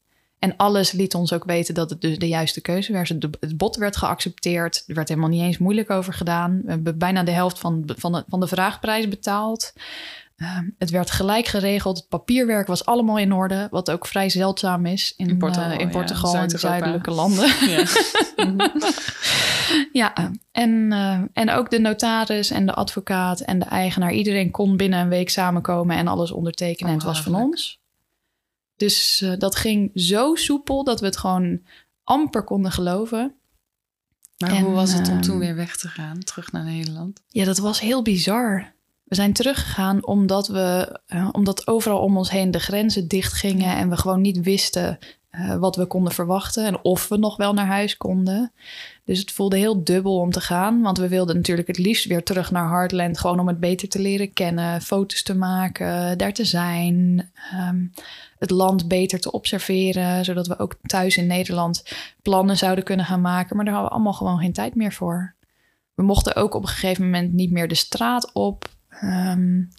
[0.44, 3.10] En alles liet ons ook weten dat het dus de juiste keuze werd.
[3.10, 4.84] Het- bod werd geaccepteerd.
[4.88, 6.62] Er werd helemaal niet eens moeilijk over gedaan.
[6.64, 9.74] We hebben bijna de helft van, van, de, van de vraagprijs betaald.
[10.38, 11.98] Ehm, het werd gelijk geregeld.
[11.98, 13.68] Het papierwerk was allemaal in orde.
[13.72, 17.52] Wat ook vrij zeldzaam is in, In Portugal, eh, in, ja, en zuidelijke landen.
[17.70, 17.86] Ja.
[19.92, 20.14] Ja,
[20.52, 24.14] en, eh, en ook de notaris en de advocaat en de eigenaar.
[24.14, 26.92] Iedereen kon binnen een week samenkomen en alles ondertekenen.
[26.92, 27.82] en het was van ons.
[28.84, 31.62] Dus eh, dat ging zo soepel dat we het gewoon
[32.04, 33.36] amper konden geloven.
[34.38, 36.20] Maar En, hoe was het om ehm, toen weer weg te gaan?
[36.20, 37.22] Terug naar Nederland?
[37.28, 38.74] Ja, dat was heel bizar.
[39.04, 43.76] We zijn teruggegaan omdat we, eh, omdat overal om ons heen de grenzen dicht gingen
[43.76, 44.98] en we gewoon niet wisten
[45.34, 48.52] eh, wat we konden verwachten en of we nog wel naar huis konden.
[49.04, 52.24] Dus het voelde heel dubbel om te gaan, want we wilden natuurlijk het liefst weer
[52.24, 56.46] terug naar Heartland, gewoon om het beter te leren kennen, foto's te maken, daar te
[56.46, 57.86] zijn, ehm,
[58.40, 61.84] het land beter te observeren, zodat we ook thuis in Nederland
[62.22, 63.56] plannen zouden kunnen gaan maken.
[63.56, 65.34] Maar daar hadden we allemaal gewoon geen tijd meer voor.
[65.94, 68.70] We mochten ook op een gegeven moment niet meer de straat op.
[69.04, 69.70] Um,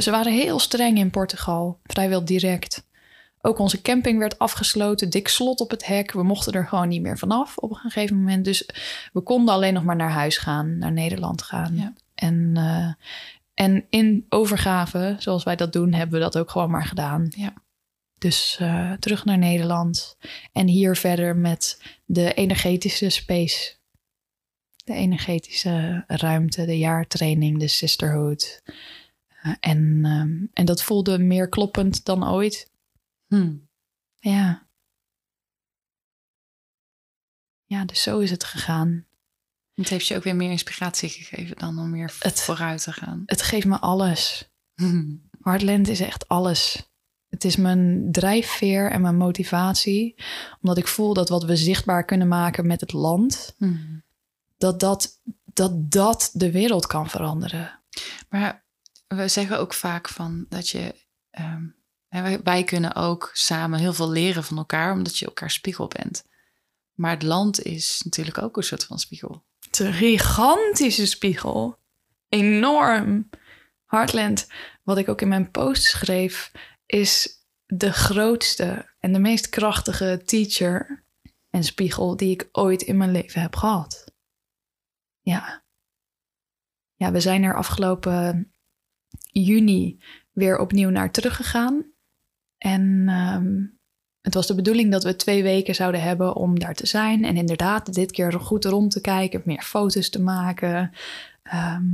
[0.00, 2.84] ze waren heel streng in Portugal, vrijwel direct.
[3.44, 6.12] Ook onze camping werd afgesloten, dik slot op het hek.
[6.12, 8.44] We mochten er gewoon niet meer vanaf op een gegeven moment.
[8.44, 8.68] Dus
[9.12, 11.76] we konden alleen nog maar naar huis gaan, naar Nederland gaan.
[11.76, 11.92] Ja.
[12.14, 12.92] En, uh,
[13.54, 17.26] en in overgave, zoals wij dat doen, hebben we dat ook gewoon maar gedaan.
[17.36, 17.52] Ja.
[18.18, 20.16] Dus uh, terug naar Nederland.
[20.52, 23.74] En hier verder met de energetische space.
[24.84, 28.62] De energetische ruimte, de jaartraining, de sisterhood.
[29.42, 32.70] Uh, en, um, en dat voelde meer kloppend dan ooit.
[33.32, 33.68] Hmm.
[34.18, 34.68] Ja.
[37.64, 39.06] Ja, dus zo is het gegaan.
[39.74, 43.22] Het heeft je ook weer meer inspiratie gegeven dan om meer het, vooruit te gaan.
[43.26, 44.50] Het geeft me alles.
[45.42, 46.90] Heartland is echt alles.
[47.28, 50.14] Het is mijn drijfveer en mijn motivatie.
[50.60, 54.04] Omdat ik voel dat wat we zichtbaar kunnen maken met het land, hmm.
[54.56, 57.80] dat, dat, dat dat de wereld kan veranderen.
[58.28, 58.64] Maar
[59.06, 60.94] we zeggen ook vaak van dat je
[61.40, 61.81] um,
[62.42, 66.24] wij, kunnen ook samen heel veel leren van elkaar, omdat je elkaar spiegel bent.
[66.94, 69.44] Maar het land is natuurlijk ook een soort van spiegel.
[69.60, 71.78] Het een gigantische spiegel.
[72.28, 73.30] Enorm.
[73.86, 74.46] Heartland,
[74.82, 76.52] wat ik ook in mijn post schreef,
[76.86, 77.28] is
[77.66, 81.04] de grootste en de meest krachtige teacher
[81.50, 84.12] en spiegel die ik ooit in mijn leven heb gehad.
[85.20, 85.64] Ja.
[86.94, 88.52] Ja, we zijn er afgelopen
[89.30, 90.02] juni
[90.32, 91.91] weer opnieuw naar teruggegaan.
[92.62, 93.64] En ehm,
[94.20, 97.24] het was de bedoeling dat we twee weken zouden hebben om daar te zijn.
[97.24, 100.90] En inderdaad, dit keer goed rond te kijken, meer foto's te maken.
[101.42, 101.84] Ehm,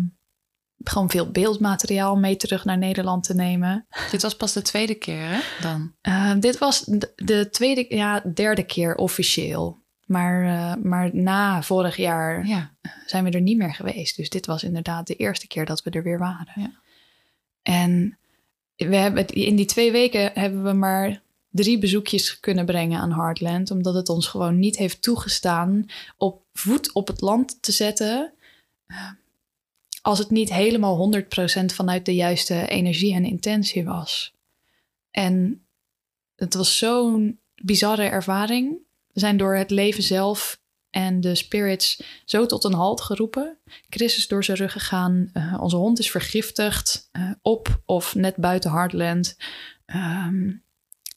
[0.84, 3.86] gewoon veel beeldmateriaal mee terug naar Nederland te nemen.
[4.10, 5.40] Dit was pas de tweede keer, hè?
[5.60, 5.94] Dan?
[6.08, 9.78] Uh, dit was de, tweede, ja, derde keer officieel.
[10.06, 12.74] Maar, uh, maar na vorig jaar ja.
[13.06, 14.16] zijn we er niet meer geweest.
[14.16, 16.52] Dus dit was inderdaad de eerste keer dat we er weer waren.
[16.54, 16.72] Ja.
[17.62, 18.18] En
[18.86, 23.70] we hebben, in die twee weken hebben we maar drie bezoekjes kunnen brengen aan Heartland.
[23.70, 28.32] Omdat het ons gewoon niet heeft toegestaan op voet op het land te zetten.
[28.86, 29.10] Eh,
[30.02, 34.34] als het niet helemaal 100% vanuit de juiste energie en intentie was.
[35.10, 35.66] En
[36.36, 38.78] het was zo'n bizarre ervaring.
[39.12, 40.60] We zijn door het leven zelf
[40.98, 43.58] en de spirits zo tot een halt geroepen.
[43.88, 45.30] Chris is door zijn rug gegaan.
[45.34, 49.36] Uh, onze hond is vergiftigd uh, op of net buiten Heartland.
[49.86, 50.62] Um,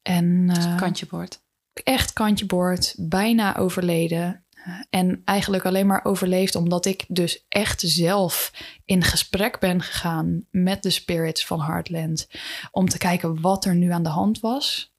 [0.02, 1.40] en, uh, kantje boord.
[1.72, 2.94] Echt kantje boord.
[2.98, 4.44] Bijna overleden.
[4.90, 8.52] En eigenlijk alleen maar overleefd omdat ik dus echt zelf
[8.84, 12.28] in gesprek ben gegaan met de spirits van Heartland.
[12.70, 14.94] Om te kijken wat er nu aan de hand was.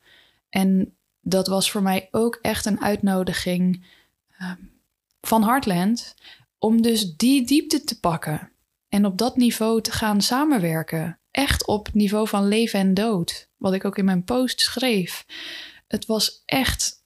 [0.49, 3.85] En dat was voor mij ook echt een uitnodiging
[4.43, 4.55] Ehm,
[5.27, 6.15] van Heartland
[6.57, 8.51] om dus die diepte te pakken
[8.89, 11.19] en op dat niveau te gaan samenwerken.
[11.31, 15.25] Echt op niveau van leven en dood, wat ik ook in mijn post schreef.
[15.87, 17.03] Het was echt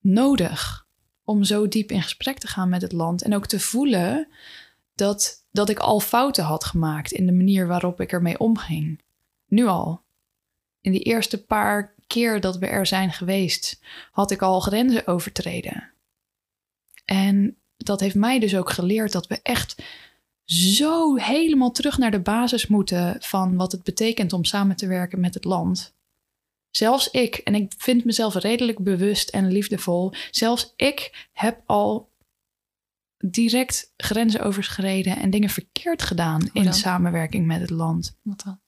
[0.00, 0.86] nodig
[1.24, 4.28] om zo diep in gesprek te gaan met het land en ook te voelen
[4.94, 9.02] dat, dat ik al fouten had gemaakt in de manier waarop ik ermee omging.
[9.46, 10.04] Nu al.
[10.80, 13.80] In die eerste paar keer dat we er zijn geweest,
[14.10, 15.90] had ik al grenzen overtreden.
[17.06, 19.82] En dat heeft mij dus ook geleerd dat we echt
[20.44, 25.20] zo helemaal terug naar de basis moeten van wat het betekent om samen te werken
[25.20, 25.94] met het land.
[26.70, 32.10] Zelfs ik, en ik vind mezelf redelijk bewust en liefdevol, zelfs ik heb al
[33.18, 38.16] direct grenzen overschreden en dingen verkeerd gedaan in samenwerking met het land.
[38.22, 38.60] Wat dan?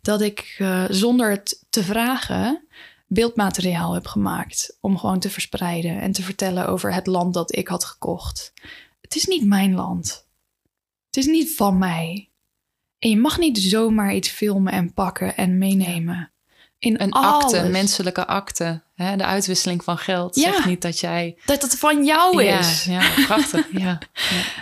[0.00, 2.66] Dat ik uh, zonder het te vragen
[3.06, 7.68] beeldmateriaal heb gemaakt om gewoon te verspreiden en te vertellen over het land dat ik
[7.68, 8.52] had gekocht.
[9.00, 10.28] Het is niet mijn land.
[11.06, 12.30] Het is niet van mij.
[12.98, 16.32] En je mag niet zomaar iets filmen en pakken en meenemen.
[16.78, 17.16] In een
[17.54, 18.82] een menselijke akte.
[18.94, 19.16] Hè?
[19.16, 20.34] De uitwisseling van geld.
[20.34, 20.52] Ja.
[20.52, 21.38] Zeg niet dat jij...
[21.44, 22.84] Dat het van jou is.
[22.84, 23.66] Ja, ja prachtig.
[23.78, 23.98] ja.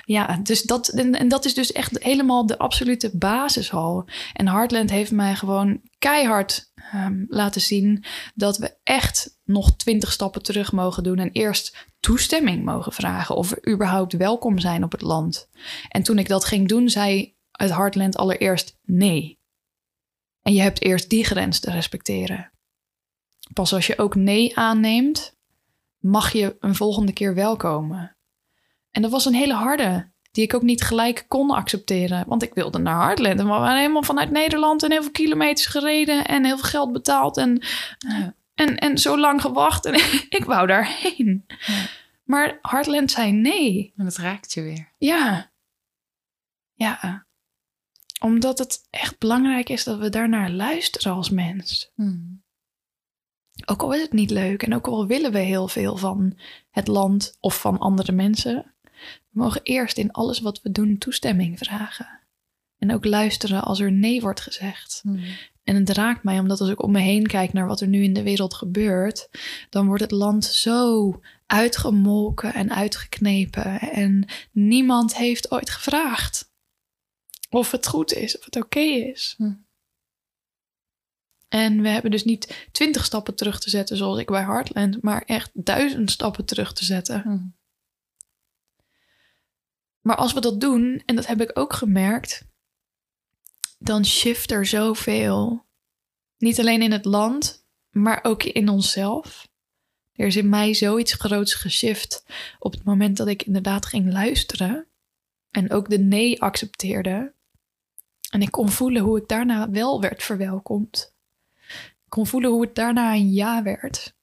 [0.05, 0.41] ja.
[0.43, 4.09] dus dat, en, en, dat is dus echt helemaal de absolute basis al.
[4.33, 8.05] En Heartland heeft mij gewoon keihard um, laten zien...
[8.35, 11.19] dat we echt nog twintig stappen terug mogen doen...
[11.19, 13.37] en eerst toestemming mogen vragen...
[13.37, 15.49] of we überhaupt welkom zijn op het land.
[15.89, 19.43] En toen ik dat ging doen, zei het Heartland allereerst nee...
[20.45, 22.51] En je hebt eerst die grens te respecteren.
[23.53, 25.37] Pas als je ook nee aanneemt,
[25.99, 28.17] mag je een volgende keer wel komen?
[28.91, 32.25] En dat was een hele harde, die ik ook niet gelijk kon accepteren.
[32.27, 33.39] Want ik wilde naar Heartland.
[33.39, 36.93] En we waren helemaal vanuit Nederland en heel veel kilometers gereden en heel veel geld
[36.93, 37.37] betaald.
[37.37, 37.63] En,
[38.55, 39.85] en, en zo lang gewacht.
[39.85, 39.95] En
[40.39, 41.45] ik wou daarheen.
[41.47, 41.87] Ja.
[42.25, 43.93] Maar Heartland zei nee.
[43.97, 44.93] En het raakt je weer.
[44.99, 45.51] Ja.
[46.75, 47.27] Ja.
[48.25, 51.93] Omdat het echt belangrijk is dat we daarnaar luisteren als mens.
[51.95, 52.43] Hmm.
[53.64, 56.39] Ook al is het niet leuk en ook al willen we heel veel van
[56.70, 58.75] het land of van andere mensen.
[58.83, 59.01] We
[59.31, 62.20] mogen eerst in alles wat we doen toestemming vragen.
[62.79, 65.01] En ook luisteren als er nee wordt gezegd.
[65.03, 65.25] Hmm.
[65.64, 68.03] En het raakt mij omdat als ik om me heen kijk naar wat er nu
[68.03, 69.29] in de wereld gebeurt,
[69.70, 73.81] dan wordt het land zo uitgemolken en uitgeknepen.
[73.81, 76.53] En niemand heeft ooit gevraagd
[77.55, 79.35] of het goed is, of het oké is.
[79.37, 79.53] Hm.
[81.49, 85.23] En we hebben dus niet twintig stappen terug te zetten zoals ik bij Heartland, maar
[85.23, 87.23] echt duizend stappen terug te zetten.
[87.23, 87.55] Hmm.
[90.01, 92.45] Maar als we dat doen, en dat heb ik ook gemerkt,
[93.79, 95.65] dan shift er zoveel.
[96.39, 99.49] Niet alleen in het land, maar ook in onszelf.
[100.13, 102.25] Er is in mij zoiets groots geshift
[102.59, 104.87] op het moment dat ik inderdaad ging luisteren.
[105.51, 107.35] En ook de nee accepteerde.
[108.35, 111.14] En ik kon voelen hoe ik daarna wel werd verwelkomd.
[111.68, 114.14] Ik kon voelen hoe het daarna een ja werd.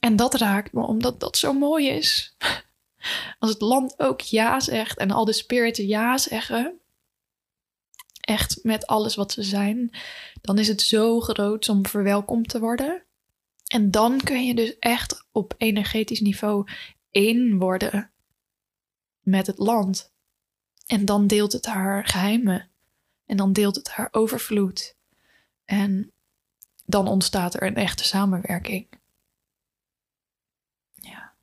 [0.00, 2.36] En dat raakt me omdat dat zo mooi is.
[3.38, 6.80] Als het land ook ja zegt en al de spiriten ja zeggen,
[8.20, 9.90] echt met alles wat ze zijn,
[10.40, 13.04] dan is het zo groot om verwelkomd te worden.
[13.66, 16.68] En dan kun je dus echt op energetisch niveau
[17.10, 18.12] één worden
[19.20, 20.12] met het land.
[20.86, 22.72] En dan deelt het haar geheimen.
[23.26, 24.96] En dan deelt het haar overvloed.
[25.64, 26.12] En
[26.84, 28.88] dan ontstaat er een echte samenwerking.
[30.94, 31.34] Ja.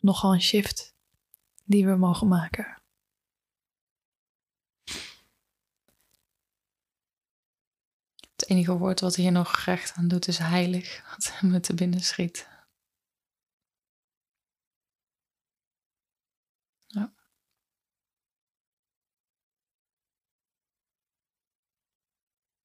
[0.00, 0.94] nogal een shift
[1.64, 2.82] die we mogen maken.
[8.48, 11.02] Enige woord wat hier nog recht aan doet is heilig.
[11.10, 12.48] Wat me te binnen schiet.
[16.86, 17.12] Ja.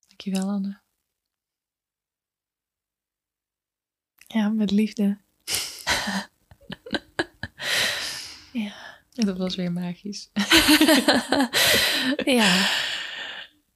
[0.08, 0.82] Dankjewel, Anne.
[4.28, 5.22] Ja, met liefde.
[9.14, 10.30] Dat was weer magisch.
[12.40, 12.70] ja.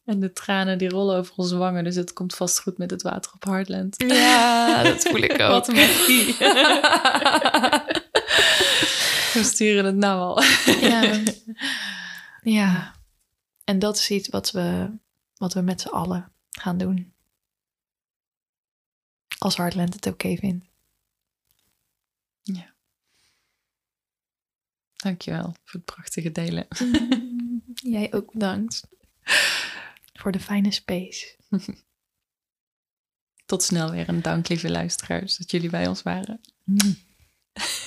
[0.07, 3.01] En de tranen die rollen over onze wangen, dus het komt vast goed met het
[3.01, 3.95] water op Heartland.
[3.97, 5.49] ja, dat voel ik ook.
[5.49, 6.25] Wat een magie.
[9.33, 10.41] We sturen het nou al.
[10.81, 11.21] ja.
[12.57, 12.95] ja.
[13.63, 14.89] En dat is iets wat we,
[15.35, 17.13] wat we met z'n allen gaan doen.
[19.37, 20.65] Als Heartland het oké vindt.
[24.97, 26.67] Dankjewel voor het prachtige delen.
[27.73, 28.87] Jij ook bedankt
[30.17, 31.35] voor de fijne space.
[33.45, 36.41] Tot snel weer een dank lieve luisteraars dat jullie bij ons waren.
[36.63, 36.97] Mm.